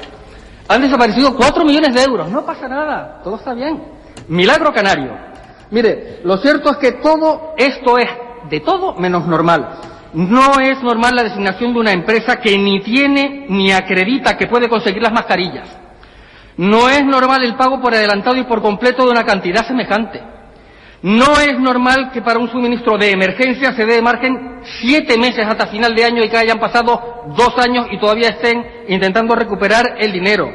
Han 0.69 0.81
desaparecido 0.81 1.37
cuatro 1.37 1.65
millones 1.65 1.95
de 1.95 2.03
euros. 2.03 2.31
No 2.31 2.45
pasa 2.47 2.69
nada. 2.69 3.21
Todo 3.23 3.37
está 3.37 3.53
bien. 3.53 3.83
Milagro 4.29 4.73
canario. 4.73 5.13
Mire, 5.71 6.21
lo 6.25 6.39
cierto 6.39 6.71
es 6.71 6.77
que 6.79 6.93
todo 6.93 7.55
esto 7.57 7.99
es 7.99 8.09
de 8.49 8.61
todo 8.61 8.95
menos 8.95 9.27
normal. 9.27 9.79
No 10.15 10.61
es 10.61 10.83
normal 10.83 11.15
la 11.17 11.23
designación 11.25 11.73
de 11.73 11.81
una 11.81 11.93
empresa 11.93 12.37
que 12.37 12.57
ni 12.59 12.83
tiene 12.83 13.47
ni 13.49 13.73
acredita 13.73 14.37
que 14.37 14.47
puede 14.47 14.69
conseguir 14.69 15.03
las 15.03 15.13
mascarillas. 15.13 15.69
No 16.57 16.89
es 16.89 17.05
normal 17.05 17.43
el 17.45 17.57
pago 17.57 17.81
por 17.81 17.95
adelantado 17.95 18.37
y 18.37 18.45
por 18.45 18.61
completo 18.61 19.05
de 19.05 19.11
una 19.11 19.25
cantidad 19.25 19.67
semejante. 19.67 20.23
No 21.03 21.41
es 21.41 21.59
normal 21.59 22.13
que 22.13 22.23
para 22.23 22.39
un 22.39 22.49
suministro 22.49 22.97
de 22.97 23.11
emergencia 23.11 23.73
se 23.73 23.85
dé 23.85 24.01
margen 24.01 24.61
siete 24.81 25.19
meses 25.19 25.45
hasta 25.45 25.67
final 25.67 25.95
de 25.97 26.05
año 26.05 26.23
y 26.23 26.29
que 26.29 26.37
hayan 26.37 26.61
pasado 26.61 27.25
dos 27.37 27.59
años 27.59 27.87
y 27.91 27.99
todavía 27.99 28.29
estén 28.29 28.65
intentando 28.89 29.35
recuperar 29.35 29.97
el 29.99 30.13
dinero. 30.13 30.49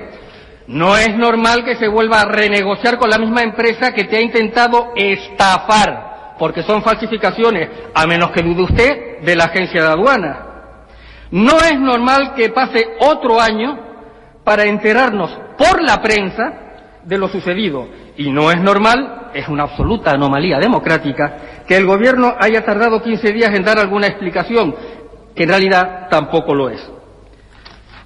No 0.68 0.98
es 0.98 1.16
normal 1.18 1.66
que 1.66 1.76
se 1.76 1.90
vuelva 1.90 2.22
a 2.22 2.26
renegociar 2.26 2.98
con 2.98 3.10
la 3.10 3.18
misma 3.18 3.42
empresa 3.42 3.94
que 3.94 4.06
te 4.06 4.18
ha 4.18 4.22
intentado 4.22 4.94
estafar, 4.96 6.36
porque 6.40 6.64
son 6.64 6.82
falsificaciones, 6.82 7.70
a 7.94 8.06
menos 8.06 8.32
que 8.32 8.42
dude 8.42 8.64
usted 8.64 9.22
de 9.22 9.36
la 9.36 9.46
agencia 9.46 9.82
de 9.82 9.90
aduana. 9.90 10.46
No 11.32 11.58
es 11.58 11.78
normal 11.78 12.34
que 12.36 12.50
pase 12.50 12.86
otro 13.00 13.42
año 13.42 13.80
para 14.46 14.64
enterarnos 14.64 15.38
por 15.58 15.82
la 15.84 16.02
prensa 16.02 16.54
de 17.04 17.18
lo 17.18 17.28
sucedido. 17.28 17.88
Y 18.16 18.32
no 18.32 18.50
es 18.50 18.62
normal, 18.62 19.17
es 19.34 19.48
una 19.48 19.64
absoluta 19.64 20.12
anomalía 20.12 20.60
democrática, 20.60 21.64
que 21.68 21.76
el 21.76 21.86
Gobierno 21.86 22.36
haya 22.40 22.64
tardado 22.64 23.02
15 23.02 23.34
días 23.34 23.52
en 23.54 23.64
dar 23.64 23.80
alguna 23.80 24.08
explicación, 24.08 24.76
que 25.36 25.44
en 25.44 25.50
realidad 25.50 26.08
tampoco 26.10 26.54
lo 26.54 26.70
es. 26.70 26.82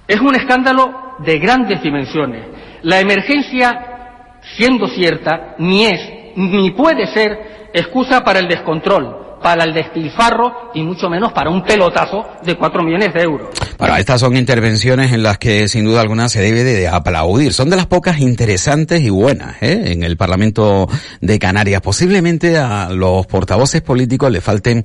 Es 0.06 0.20
un 0.20 0.34
escándalo 0.34 1.16
de 1.18 1.38
grandes 1.38 1.82
dimensiones. 1.82 2.46
La 2.82 3.00
emergencia, 3.00 4.38
siendo 4.56 4.88
cierta, 4.88 5.54
ni 5.58 5.86
es 5.86 6.22
ni 6.36 6.70
puede 6.70 7.06
ser 7.06 7.70
excusa 7.72 8.22
para 8.22 8.38
el 8.38 8.48
descontrol, 8.48 9.21
para 9.42 9.64
el 9.64 9.74
despilfarro 9.74 10.70
y 10.74 10.82
mucho 10.82 11.08
menos 11.08 11.32
para 11.32 11.50
un 11.50 11.62
pelotazo 11.64 12.24
de 12.44 12.56
cuatro 12.56 12.82
millones 12.82 13.12
de 13.12 13.22
euros. 13.22 13.48
Bueno, 13.78 13.96
estas 13.96 14.20
son 14.20 14.36
intervenciones 14.36 15.12
en 15.12 15.22
las 15.22 15.38
que 15.38 15.66
sin 15.66 15.84
duda 15.84 16.00
alguna 16.00 16.28
se 16.28 16.40
debe 16.40 16.62
de 16.62 16.88
aplaudir. 16.88 17.52
Son 17.52 17.68
de 17.68 17.76
las 17.76 17.86
pocas 17.86 18.20
interesantes 18.20 19.00
y 19.00 19.10
buenas 19.10 19.56
¿eh? 19.60 19.92
en 19.92 20.04
el 20.04 20.16
Parlamento 20.16 20.88
de 21.20 21.38
Canarias. 21.38 21.80
Posiblemente 21.80 22.58
a 22.58 22.90
los 22.90 23.26
portavoces 23.26 23.82
políticos 23.82 24.30
le 24.30 24.40
falten 24.40 24.84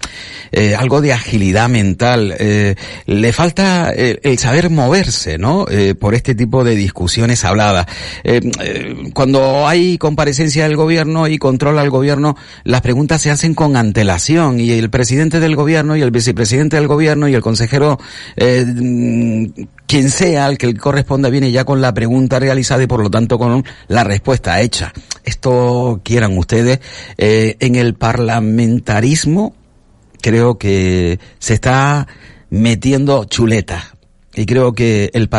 eh, 0.52 0.76
algo 0.76 1.02
de 1.02 1.14
agilidad 1.14 1.70
mental. 1.70 2.36
Eh, 2.40 2.76
le 3.06 3.34
falta 3.34 3.92
eh, 3.96 4.20
el 4.24 4.38
saber 4.40 4.70
moverse, 4.70 5.38
¿no? 5.38 5.66
Por 6.00 6.16
este 6.16 6.34
tipo 6.34 6.64
de 6.64 6.76
discusiones 6.76 7.46
habladas. 7.46 7.86
cuando 9.14 9.68
hay 9.68 9.98
comparecencia 9.98 10.64
del 10.64 10.76
gobierno 10.76 11.28
y 11.28 11.38
control 11.38 11.80
al 11.80 11.90
gobierno, 11.90 12.36
las 12.64 12.82
preguntas 12.82 13.22
se 13.22 13.30
hacen 13.30 13.54
con 13.54 13.76
antelación 13.76 14.47
y 14.56 14.72
el 14.72 14.90
presidente 14.90 15.40
del 15.40 15.56
gobierno 15.56 15.96
y 15.96 16.02
el 16.02 16.12
vicepresidente 16.12 16.78
del 16.78 16.88
gobierno 16.88 17.28
y 17.28 17.34
el 17.34 17.42
consejero, 17.42 18.00
eh, 18.36 18.66
mm, 18.66 19.46
quien 19.86 20.10
sea, 20.10 20.48
el 20.48 20.58
que 20.58 20.74
corresponda, 20.76 21.30
viene 21.30 21.52
ya 21.52 21.66
con 21.66 21.82
la 21.82 21.94
pregunta 21.94 22.40
realizada 22.40 22.84
y 22.84 22.88
por 22.88 23.02
lo 23.02 23.10
tanto 23.10 23.38
con 23.38 23.64
la 23.88 24.04
respuesta 24.04 24.62
hecha. 24.62 24.94
Esto 25.24 26.02
quieran 26.04 26.38
ustedes, 26.38 26.80
eh, 27.18 27.58
en 27.60 27.76
el 27.76 27.96
parlamentarismo 27.96 29.56
creo 30.22 30.58
que 30.58 31.20
se 31.40 31.54
está 31.54 32.08
metiendo 32.50 33.26
chuleta. 33.26 33.97
Y 34.38 34.46
creo 34.46 34.74
que 34.74 35.10
el, 35.14 35.30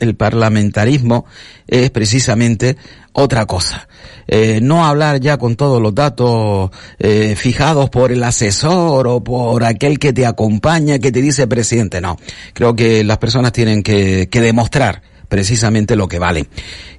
el 0.00 0.16
parlamentarismo 0.16 1.24
es 1.68 1.90
precisamente 1.90 2.76
otra 3.12 3.46
cosa. 3.46 3.88
Eh, 4.26 4.58
no 4.60 4.84
hablar 4.84 5.20
ya 5.20 5.38
con 5.38 5.54
todos 5.54 5.80
los 5.80 5.94
datos 5.94 6.70
eh, 6.98 7.34
fijados 7.36 7.90
por 7.90 8.10
el 8.10 8.24
asesor 8.24 9.06
o 9.06 9.22
por 9.22 9.62
aquel 9.64 9.98
que 9.98 10.12
te 10.12 10.26
acompaña, 10.26 10.98
que 10.98 11.12
te 11.12 11.22
dice 11.22 11.46
presidente. 11.46 12.00
No, 12.00 12.18
creo 12.52 12.74
que 12.74 13.04
las 13.04 13.18
personas 13.18 13.52
tienen 13.52 13.82
que, 13.82 14.28
que 14.28 14.40
demostrar 14.40 15.13
precisamente 15.34 15.96
lo 15.96 16.06
que 16.06 16.20
vale. 16.20 16.46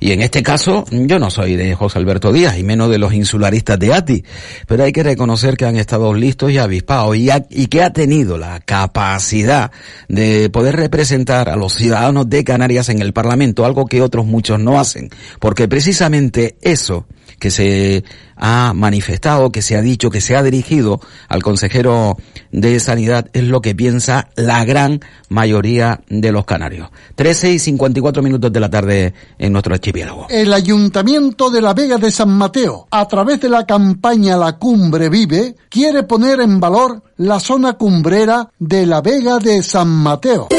Y 0.02 0.12
en 0.12 0.22
este 0.22 0.44
caso, 0.44 0.84
yo 0.92 1.20
no 1.20 1.30
soy 1.30 1.56
de 1.56 1.74
José 1.74 2.00
Alberto 2.00 2.34
Díaz 2.34 2.58
y 2.58 2.64
menos 2.64 2.90
de 2.90 2.98
los 2.98 3.14
insularistas 3.14 3.80
de 3.80 3.94
ATI, 3.94 4.26
pero 4.68 4.84
hay 4.84 4.92
que 4.92 5.04
reconocer 5.04 5.56
que 5.56 5.66
han 5.66 5.78
estado 5.78 6.14
listos 6.14 6.52
y 6.52 6.58
avispados 6.58 7.16
y, 7.16 7.30
y 7.50 7.68
que 7.68 7.82
ha 7.82 7.94
tenido 7.94 8.38
la 8.38 8.60
capacidad 8.60 9.72
de 10.10 10.50
poder 10.50 10.76
representar 10.76 11.48
a 11.48 11.56
los 11.56 11.76
ciudadanos 11.76 12.30
de 12.30 12.44
Canarias 12.44 12.90
en 12.90 13.02
el 13.02 13.14
Parlamento, 13.14 13.64
algo 13.64 13.86
que 13.86 14.02
otros 14.02 14.26
muchos 14.26 14.60
no 14.60 14.82
hacen, 14.82 15.12
porque 15.40 15.70
precisamente 15.70 16.58
eso 16.62 17.08
que 17.40 17.52
se 17.52 18.04
ha 18.38 18.74
manifestado, 18.74 19.52
que 19.52 19.62
se 19.62 19.76
ha 19.76 19.82
dicho, 19.82 20.10
que 20.10 20.22
se 20.22 20.36
ha 20.36 20.44
dirigido 20.44 21.00
al 21.28 21.42
consejero 21.42 22.18
de 22.52 22.80
Sanidad 22.80 23.30
es 23.34 23.44
lo 23.44 23.62
que 23.62 23.76
piensa 23.76 24.30
la 24.36 24.64
gran 24.66 25.02
mayoría 25.30 26.02
de 26.10 26.32
los 26.32 26.46
canarios. 26.46 26.90
13 27.16 27.54
y 27.54 27.60
54 27.60 28.24
minutos 28.24 28.52
de 28.52 28.60
la 28.60 28.70
tarde 28.70 29.14
en 29.38 29.54
nuestro 29.54 29.74
archipiélago. 29.74 30.28
El 30.30 30.54
Ayuntamiento 30.54 31.50
de 31.50 31.62
la 31.62 31.74
Vega 31.74 31.98
de 31.98 32.12
San 32.12 32.30
Mateo, 32.30 32.88
a 32.92 33.08
través 33.08 33.40
de 33.42 33.50
la 33.50 33.66
campaña 33.66 34.38
La 34.38 34.58
Cumbre 34.58 35.10
Vive, 35.10 35.56
quiere 35.70 36.04
poner 36.04 36.40
en 36.42 36.60
valor 36.60 37.02
la 37.18 37.40
zona 37.40 37.74
cumbrera 37.74 38.50
de 38.60 38.86
la 38.86 39.02
Vega 39.02 39.40
de 39.40 39.62
San 39.64 39.90
Mateo. 39.90 40.50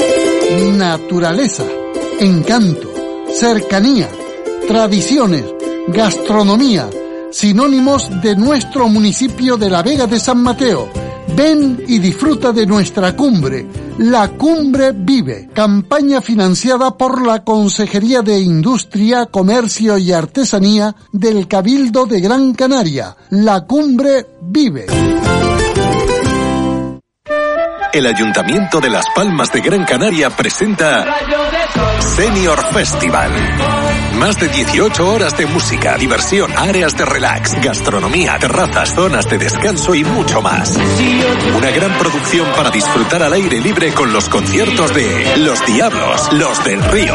Naturaleza, 0.77 1.65
encanto, 2.21 2.89
cercanía, 3.35 4.09
tradiciones, 4.69 5.45
gastronomía, 5.89 6.89
sinónimos 7.31 8.09
de 8.21 8.37
nuestro 8.37 8.89
municipio 8.89 9.57
de 9.57 9.71
la 9.71 9.83
Vega 9.83 10.07
de 10.07 10.19
San 10.19 10.43
Mateo. 10.43 10.89
Ven 11.37 11.85
y 11.87 11.99
disfruta 11.99 12.53
de 12.53 12.67
nuestra 12.67 13.15
cumbre. 13.15 13.67
La 13.99 14.29
Cumbre 14.29 14.93
Vive, 14.93 15.49
campaña 15.55 16.21
financiada 16.21 16.97
por 16.97 17.27
la 17.27 17.45
Consejería 17.45 18.23
de 18.23 18.39
Industria, 18.39 19.27
Comercio 19.27 19.97
y 19.97 20.13
Artesanía 20.13 20.95
del 21.13 21.49
Cabildo 21.49 22.07
de 22.07 22.21
Gran 22.21 22.53
Canaria. 22.53 23.17
La 23.31 23.63
Cumbre 23.63 24.27
Vive. 24.43 24.87
El 27.93 28.07
Ayuntamiento 28.07 28.81
de 28.81 28.91
Las 28.91 29.07
Palmas 29.15 29.51
de 29.53 29.61
Gran 29.63 29.85
Canaria 29.87 30.29
presenta 30.29 31.07
Senior 32.01 32.59
Festival. 32.73 33.31
Más 34.19 34.39
de 34.41 34.49
18 34.49 35.09
horas 35.09 35.37
de 35.37 35.47
música, 35.47 35.97
diversión, 35.99 36.51
áreas 36.57 36.97
de 36.97 37.05
relax, 37.05 37.55
gastronomía, 37.63 38.39
terrazas, 38.39 38.95
zonas 38.95 39.29
de 39.29 39.37
descanso 39.37 39.95
y 39.95 40.05
mucho 40.05 40.41
más. 40.41 40.75
Una 41.55 41.71
gran 41.71 41.99
producción 41.99 42.49
para 42.57 42.71
disfrutar 42.71 43.23
al 43.23 43.35
aire 43.35 43.61
libre 43.61 43.93
con 43.93 44.13
los 44.13 44.29
conciertos 44.31 44.95
de 44.95 45.37
Los 45.37 45.65
Diablos, 45.67 46.33
Los 46.33 46.65
del 46.65 46.83
Río, 46.85 47.15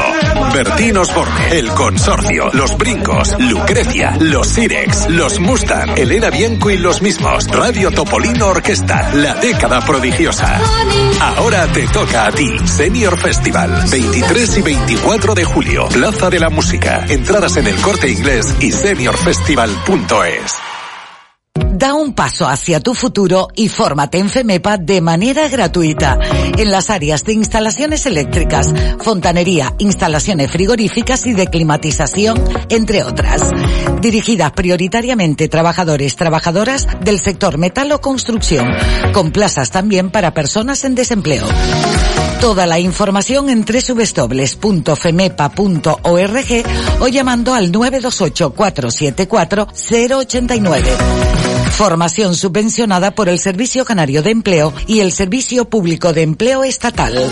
Bertín 0.54 0.98
Osborne, 0.98 1.58
El 1.58 1.70
Consorcio, 1.70 2.50
Los 2.54 2.78
Brincos, 2.78 3.36
Lucrecia, 3.40 4.16
Los 4.20 4.48
Sirex, 4.48 5.10
Los 5.10 5.40
Mustang, 5.40 5.98
Elena 5.98 6.30
Bianco 6.30 6.70
y 6.70 6.78
los 6.78 7.02
mismos, 7.02 7.48
Radio 7.48 7.90
Topolino 7.92 8.48
Orquesta, 8.48 9.12
La 9.16 9.34
Década 9.36 9.82
Prodigiosa. 9.82 10.60
Ahora 11.20 11.66
te 11.72 11.88
toca 11.88 12.28
a 12.28 12.32
ti, 12.32 12.48
Senior 12.66 13.18
Festival, 13.20 13.86
23 13.90 14.58
y 14.58 14.62
24 14.62 15.34
de 15.34 15.44
julio, 15.46 15.88
Plaza 15.90 16.30
de 16.30 16.40
la 16.40 16.50
Música. 16.50 16.91
Entradas 17.10 17.58
en 17.58 17.68
el 17.68 17.76
corte 17.78 18.10
inglés 18.10 18.54
y 18.60 18.72
seniorfestival.es. 18.72 20.56
Da 21.74 21.94
un 21.94 22.14
paso 22.14 22.48
hacia 22.48 22.80
tu 22.80 22.94
futuro 22.94 23.48
y 23.56 23.68
fórmate 23.68 24.20
en 24.20 24.30
FEMEPA 24.30 24.78
de 24.78 25.02
manera 25.02 25.48
gratuita 25.48 26.18
en 26.58 26.72
las 26.72 26.90
áreas 26.90 27.24
de 27.24 27.34
instalaciones 27.34 28.06
eléctricas, 28.06 28.74
fontanería, 29.00 29.74
instalaciones 29.80 30.52
frigoríficas 30.52 31.26
y 31.26 31.34
de 31.34 31.48
climatización, 31.48 32.44
entre 32.70 33.04
otras. 33.04 33.42
Dirigidas 34.02 34.52
prioritariamente 34.52 35.48
trabajadores, 35.48 36.16
trabajadoras 36.16 36.88
del 37.04 37.20
sector 37.20 37.58
metal 37.58 37.92
o 37.94 38.02
construcción, 38.02 38.68
con 39.14 39.32
plazas 39.32 39.72
también 39.72 40.10
para 40.10 40.34
personas 40.34 40.84
en 40.84 40.96
desempleo. 40.96 41.46
Toda 42.42 42.66
la 42.66 42.80
información 42.80 43.50
en 43.52 43.64
www.femepa.org 43.64 44.66
o 47.00 47.08
llamando 47.08 47.54
al 47.54 47.72
928 47.72 48.50
474 48.56 49.68
089. 50.18 50.90
Formación 51.70 52.34
subvencionada 52.36 53.12
por 53.12 53.30
el 53.30 53.38
Servicio 53.38 53.86
Canario 53.86 54.24
de 54.24 54.32
Empleo 54.32 54.74
y 54.88 55.02
el 55.02 55.12
Servicio 55.12 55.70
Público 55.70 56.14
de 56.14 56.24
Empleo 56.24 56.64
Estatal. 56.64 57.32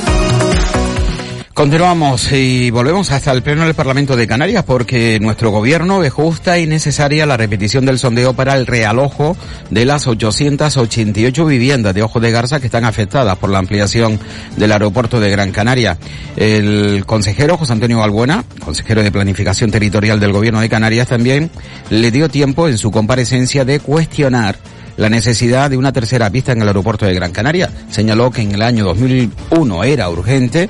Continuamos 1.60 2.32
y 2.32 2.72
volvemos 2.72 3.12
hasta 3.12 3.34
el 3.34 3.44
Pleno 3.44 3.66
del 3.66 3.74
Parlamento 3.74 4.16
de 4.16 4.28
Canarias 4.28 4.64
porque 4.64 5.20
nuestro 5.20 5.52
gobierno 5.52 6.00
ve 6.00 6.10
justa 6.10 6.58
y 6.58 6.66
necesaria 6.66 7.26
la 7.26 7.36
repetición 7.36 7.86
del 7.86 8.00
sondeo 8.00 8.34
para 8.34 8.54
el 8.54 8.66
realojo 8.66 9.36
de 9.70 9.84
las 9.84 10.08
888 10.08 11.46
viviendas 11.46 11.94
de 11.94 12.02
Ojo 12.02 12.22
de 12.22 12.32
Garza 12.32 12.62
que 12.62 12.68
están 12.68 12.86
afectadas 12.86 13.38
por 13.40 13.50
la 13.50 13.60
ampliación 13.60 14.22
del 14.56 14.72
aeropuerto 14.72 15.20
de 15.20 15.30
Gran 15.32 15.52
Canaria. 15.52 15.98
El 16.38 17.06
consejero 17.06 17.58
José 17.58 17.74
Antonio 17.74 17.98
Balbuena, 17.98 18.46
consejero 18.64 19.04
de 19.04 19.12
Planificación 19.12 19.70
Territorial 19.70 20.22
del 20.22 20.32
Gobierno 20.32 20.62
de 20.62 20.70
Canarias 20.70 21.10
también, 21.10 21.52
le 21.90 22.10
dio 22.10 22.30
tiempo 22.30 22.70
en 22.70 22.78
su 22.78 22.90
comparecencia 22.90 23.66
de 23.66 23.82
cuestionar 23.82 24.56
la 24.96 25.10
necesidad 25.10 25.70
de 25.70 25.76
una 25.76 25.92
tercera 25.92 26.30
pista 26.30 26.54
en 26.54 26.62
el 26.62 26.70
aeropuerto 26.70 27.06
de 27.06 27.14
Gran 27.14 27.34
Canaria. 27.34 27.70
Señaló 27.90 28.32
que 28.32 28.44
en 28.44 28.54
el 28.54 28.62
año 28.62 28.86
2001 28.86 29.84
era 29.84 30.10
urgente 30.10 30.70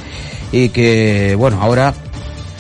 y 0.51 0.69
que, 0.69 1.35
bueno, 1.37 1.59
ahora 1.61 1.93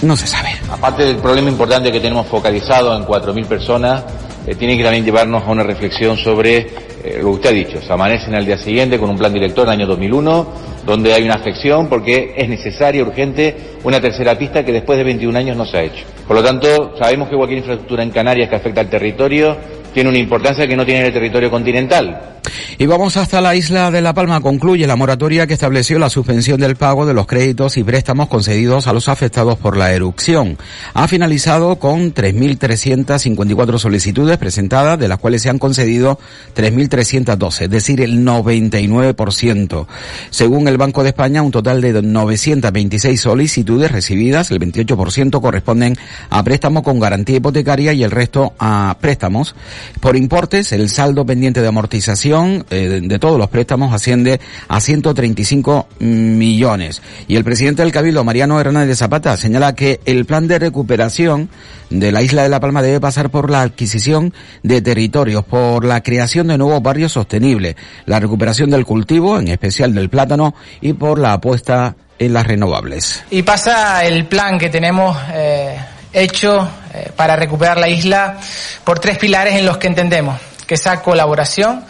no 0.01 0.15
se 0.15 0.27
sabe. 0.27 0.49
Aparte 0.71 1.05
del 1.05 1.17
problema 1.17 1.49
importante 1.49 1.91
que 1.91 1.99
tenemos 1.99 2.27
focalizado 2.27 2.95
en 2.95 3.03
4.000 3.05 3.45
personas, 3.45 4.03
eh, 4.47 4.55
tiene 4.55 4.77
que 4.77 4.83
también 4.83 5.03
llevarnos 5.03 5.43
a 5.43 5.51
una 5.51 5.63
reflexión 5.63 6.17
sobre 6.17 6.57
eh, 7.03 7.19
lo 7.21 7.25
que 7.25 7.35
usted 7.35 7.49
ha 7.49 7.53
dicho. 7.53 7.81
Se 7.81 7.91
amanecen 7.91 8.35
al 8.35 8.45
día 8.45 8.57
siguiente 8.57 8.97
con 8.97 9.09
un 9.09 9.17
plan 9.17 9.33
director 9.33 9.67
en 9.67 9.73
el 9.73 9.79
año 9.79 9.87
2001, 9.87 10.47
donde 10.85 11.13
hay 11.13 11.23
una 11.23 11.35
afección 11.35 11.87
porque 11.87 12.33
es 12.37 12.47
necesaria, 12.47 13.03
urgente, 13.03 13.55
una 13.83 13.99
tercera 13.99 14.37
pista 14.37 14.63
que 14.63 14.71
después 14.71 14.97
de 14.97 15.03
21 15.03 15.37
años 15.37 15.57
no 15.57 15.65
se 15.65 15.77
ha 15.77 15.83
hecho. 15.83 16.05
Por 16.27 16.37
lo 16.37 16.43
tanto, 16.43 16.95
sabemos 16.97 17.29
que 17.29 17.35
cualquier 17.35 17.59
infraestructura 17.59 18.03
en 18.03 18.11
Canarias 18.11 18.49
que 18.49 18.55
afecta 18.55 18.81
al 18.81 18.89
territorio 18.89 19.57
tiene 19.93 20.09
una 20.09 20.19
importancia 20.19 20.67
que 20.67 20.75
no 20.75 20.85
tiene 20.85 21.01
en 21.01 21.05
el 21.07 21.13
territorio 21.13 21.49
continental. 21.49 22.39
Y 22.77 22.85
vamos 22.85 23.17
hasta 23.17 23.41
la 23.41 23.55
isla 23.55 23.91
de 23.91 24.01
La 24.01 24.13
Palma. 24.13 24.41
Concluye 24.41 24.87
la 24.87 24.95
moratoria 24.95 25.47
que 25.47 25.53
estableció 25.53 25.99
la 25.99 26.09
suspensión 26.09 26.59
del 26.59 26.75
pago 26.75 27.05
de 27.05 27.13
los 27.13 27.27
créditos 27.27 27.77
y 27.77 27.83
préstamos 27.83 28.27
concedidos 28.27 28.87
a 28.87 28.93
los 28.93 29.09
afectados 29.09 29.57
por 29.57 29.75
la 29.75 29.91
erupción. 29.91 30.57
Ha 30.93 31.07
finalizado 31.07 31.77
con 31.77 32.13
3.354 32.13 33.77
solicitudes 33.77 34.37
presentadas, 34.37 34.97
de 34.97 35.07
las 35.07 35.19
cuales 35.19 35.41
se 35.41 35.49
han 35.49 35.59
concedido 35.59 36.19
3.312, 36.55 37.63
es 37.63 37.69
decir, 37.69 38.01
el 38.01 38.25
99%. 38.25 39.87
Según 40.29 40.67
el 40.67 40.77
Banco 40.77 41.03
de 41.03 41.09
España, 41.09 41.41
un 41.41 41.51
total 41.51 41.81
de 41.81 42.01
926 42.01 43.19
solicitudes 43.19 43.91
recibidas, 43.91 44.51
el 44.51 44.59
28% 44.59 45.41
corresponden 45.41 45.97
a 46.29 46.43
préstamos 46.43 46.83
con 46.83 46.99
garantía 46.99 47.37
hipotecaria 47.37 47.93
y 47.93 48.03
el 48.03 48.11
resto 48.11 48.53
a 48.59 48.97
préstamos 49.01 49.55
por 49.99 50.15
importes. 50.15 50.71
El 50.71 50.89
saldo 50.89 51.25
pendiente 51.25 51.61
de 51.61 51.67
amortización 51.67 52.65
eh, 52.69 53.01
de 53.03 53.19
todos 53.19 53.37
los 53.37 53.49
préstamos 53.49 53.93
asciende 53.93 54.39
a 54.67 54.79
135 54.79 55.87
millones. 55.99 57.01
Y 57.27 57.35
el 57.35 57.43
presidente 57.43 57.81
del 57.81 57.91
Cabildo, 57.91 58.23
Mariano 58.23 58.59
Hernández 58.59 58.97
Zapata, 58.97 59.37
señala 59.37 59.75
que 59.75 59.99
el 60.05 60.25
plan 60.25 60.47
de 60.47 60.59
recuperación 60.59 61.49
de 61.89 62.11
la 62.11 62.21
isla 62.21 62.43
de 62.43 62.49
La 62.49 62.59
Palma 62.59 62.81
debe 62.81 62.99
pasar 62.99 63.29
por 63.29 63.49
la 63.49 63.61
adquisición 63.61 64.33
de 64.63 64.81
territorios, 64.81 65.43
por 65.43 65.85
la 65.85 66.01
creación 66.01 66.47
de 66.47 66.57
nuevos 66.57 66.81
barrios 66.81 67.13
sostenibles, 67.13 67.75
la 68.05 68.19
recuperación 68.19 68.69
del 68.69 68.85
cultivo, 68.85 69.39
en 69.39 69.47
especial 69.47 69.93
del 69.93 70.09
plátano, 70.09 70.53
y 70.81 70.93
por 70.93 71.19
la 71.19 71.33
apuesta 71.33 71.95
en 72.19 72.33
las 72.33 72.45
renovables. 72.45 73.23
Y 73.31 73.41
pasa 73.43 74.05
el 74.05 74.25
plan 74.25 74.59
que 74.59 74.69
tenemos 74.69 75.17
eh, 75.33 75.77
hecho 76.13 76.69
eh, 76.93 77.11
para 77.15 77.35
recuperar 77.35 77.77
la 77.77 77.87
isla 77.87 78.37
por 78.83 78.99
tres 78.99 79.17
pilares 79.17 79.55
en 79.55 79.65
los 79.65 79.77
que 79.77 79.87
entendemos 79.87 80.39
que 80.65 80.75
esa 80.75 81.01
colaboración 81.01 81.83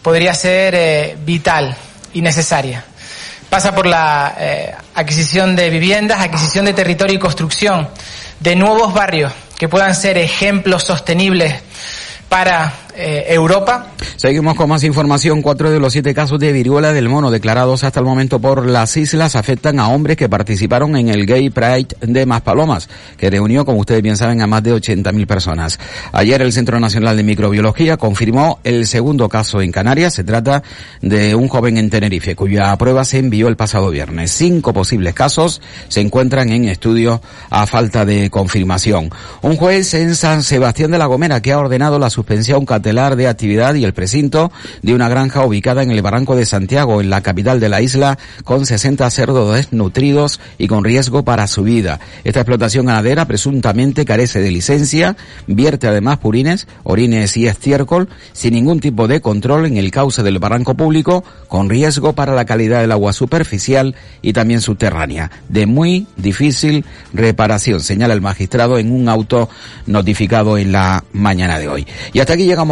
podría 0.00 0.34
ser 0.34 0.74
eh, 0.74 1.16
vital 1.24 1.76
y 2.14 2.22
necesaria. 2.22 2.84
Pasa 3.50 3.74
por 3.74 3.86
la 3.86 4.34
eh, 4.38 4.74
adquisición 4.94 5.54
de 5.54 5.68
viviendas, 5.68 6.20
adquisición 6.20 6.64
de 6.64 6.72
territorio 6.72 7.16
y 7.16 7.18
construcción 7.18 7.88
de 8.40 8.56
nuevos 8.56 8.94
barrios 8.94 9.32
que 9.58 9.68
puedan 9.68 9.94
ser 9.94 10.16
ejemplos 10.16 10.84
sostenibles 10.84 11.54
para 12.28 12.72
eh, 12.96 13.24
Europa. 13.28 13.92
Seguimos 14.16 14.54
con 14.54 14.68
más 14.68 14.84
información. 14.84 15.42
Cuatro 15.42 15.70
de 15.70 15.80
los 15.80 15.92
siete 15.92 16.14
casos 16.14 16.38
de 16.38 16.52
viruela 16.52 16.92
del 16.92 17.08
mono 17.08 17.30
declarados 17.30 17.84
hasta 17.84 18.00
el 18.00 18.06
momento 18.06 18.40
por 18.40 18.66
las 18.66 18.96
islas 18.96 19.36
afectan 19.36 19.80
a 19.80 19.88
hombres 19.88 20.16
que 20.16 20.28
participaron 20.28 20.96
en 20.96 21.08
el 21.08 21.26
Gay 21.26 21.50
Pride 21.50 21.88
de 22.00 22.26
Maspalomas, 22.26 22.88
que 23.16 23.30
reunió, 23.30 23.64
como 23.64 23.80
ustedes 23.80 24.02
bien 24.02 24.16
saben, 24.16 24.40
a 24.42 24.46
más 24.46 24.62
de 24.62 24.74
80.000 24.74 25.26
personas. 25.26 25.78
Ayer 26.12 26.42
el 26.42 26.52
Centro 26.52 26.78
Nacional 26.78 27.16
de 27.16 27.22
Microbiología 27.22 27.96
confirmó 27.96 28.60
el 28.64 28.86
segundo 28.86 29.28
caso 29.28 29.60
en 29.60 29.72
Canarias. 29.72 30.14
Se 30.14 30.24
trata 30.24 30.62
de 31.00 31.34
un 31.34 31.48
joven 31.48 31.78
en 31.78 31.90
Tenerife, 31.90 32.36
cuya 32.36 32.76
prueba 32.76 33.04
se 33.04 33.18
envió 33.18 33.48
el 33.48 33.56
pasado 33.56 33.90
viernes. 33.90 34.30
Cinco 34.30 34.72
posibles 34.72 35.14
casos 35.14 35.60
se 35.88 36.00
encuentran 36.00 36.50
en 36.50 36.66
estudio 36.66 37.20
a 37.50 37.66
falta 37.66 38.04
de 38.04 38.30
confirmación. 38.30 39.10
Un 39.40 39.56
juez 39.56 39.94
en 39.94 40.14
San 40.14 40.42
Sebastián 40.42 40.90
de 40.90 40.98
la 40.98 41.06
Gomera 41.06 41.40
que 41.42 41.52
ha 41.52 41.58
ordenado 41.58 41.98
la 41.98 42.10
suspensión 42.10 42.64
telar 42.82 43.16
de 43.16 43.28
actividad 43.28 43.74
y 43.74 43.84
el 43.84 43.94
precinto 43.94 44.52
de 44.82 44.94
una 44.94 45.08
granja 45.08 45.44
ubicada 45.44 45.82
en 45.82 45.90
el 45.90 46.02
Barranco 46.02 46.36
de 46.36 46.46
Santiago, 46.46 47.00
en 47.00 47.10
la 47.10 47.22
capital 47.22 47.60
de 47.60 47.68
la 47.68 47.80
isla, 47.80 48.18
con 48.44 48.66
60 48.66 49.08
cerdos 49.10 49.54
desnutridos 49.54 50.40
y 50.58 50.68
con 50.68 50.84
riesgo 50.84 51.24
para 51.24 51.46
su 51.46 51.62
vida. 51.62 52.00
Esta 52.24 52.40
explotación 52.40 52.86
ganadera 52.86 53.26
presuntamente 53.26 54.04
carece 54.04 54.40
de 54.40 54.50
licencia, 54.50 55.16
vierte 55.46 55.86
además 55.86 56.18
purines, 56.18 56.66
orines 56.82 57.36
y 57.36 57.46
estiércol, 57.46 58.08
sin 58.32 58.54
ningún 58.54 58.80
tipo 58.80 59.08
de 59.08 59.20
control 59.20 59.66
en 59.66 59.76
el 59.76 59.90
cauce 59.90 60.22
del 60.22 60.38
barranco 60.38 60.74
público, 60.74 61.24
con 61.48 61.68
riesgo 61.68 62.12
para 62.12 62.34
la 62.34 62.44
calidad 62.44 62.80
del 62.80 62.92
agua 62.92 63.12
superficial 63.12 63.94
y 64.20 64.32
también 64.32 64.60
subterránea, 64.60 65.30
de 65.48 65.66
muy 65.66 66.06
difícil 66.16 66.84
reparación, 67.12 67.80
señala 67.80 68.14
el 68.14 68.20
magistrado 68.20 68.78
en 68.78 68.90
un 68.90 69.08
auto 69.08 69.48
notificado 69.86 70.58
en 70.58 70.72
la 70.72 71.04
mañana 71.12 71.58
de 71.58 71.68
hoy. 71.68 71.86
Y 72.12 72.20
hasta 72.20 72.34
aquí 72.34 72.44
llegamos 72.44 72.71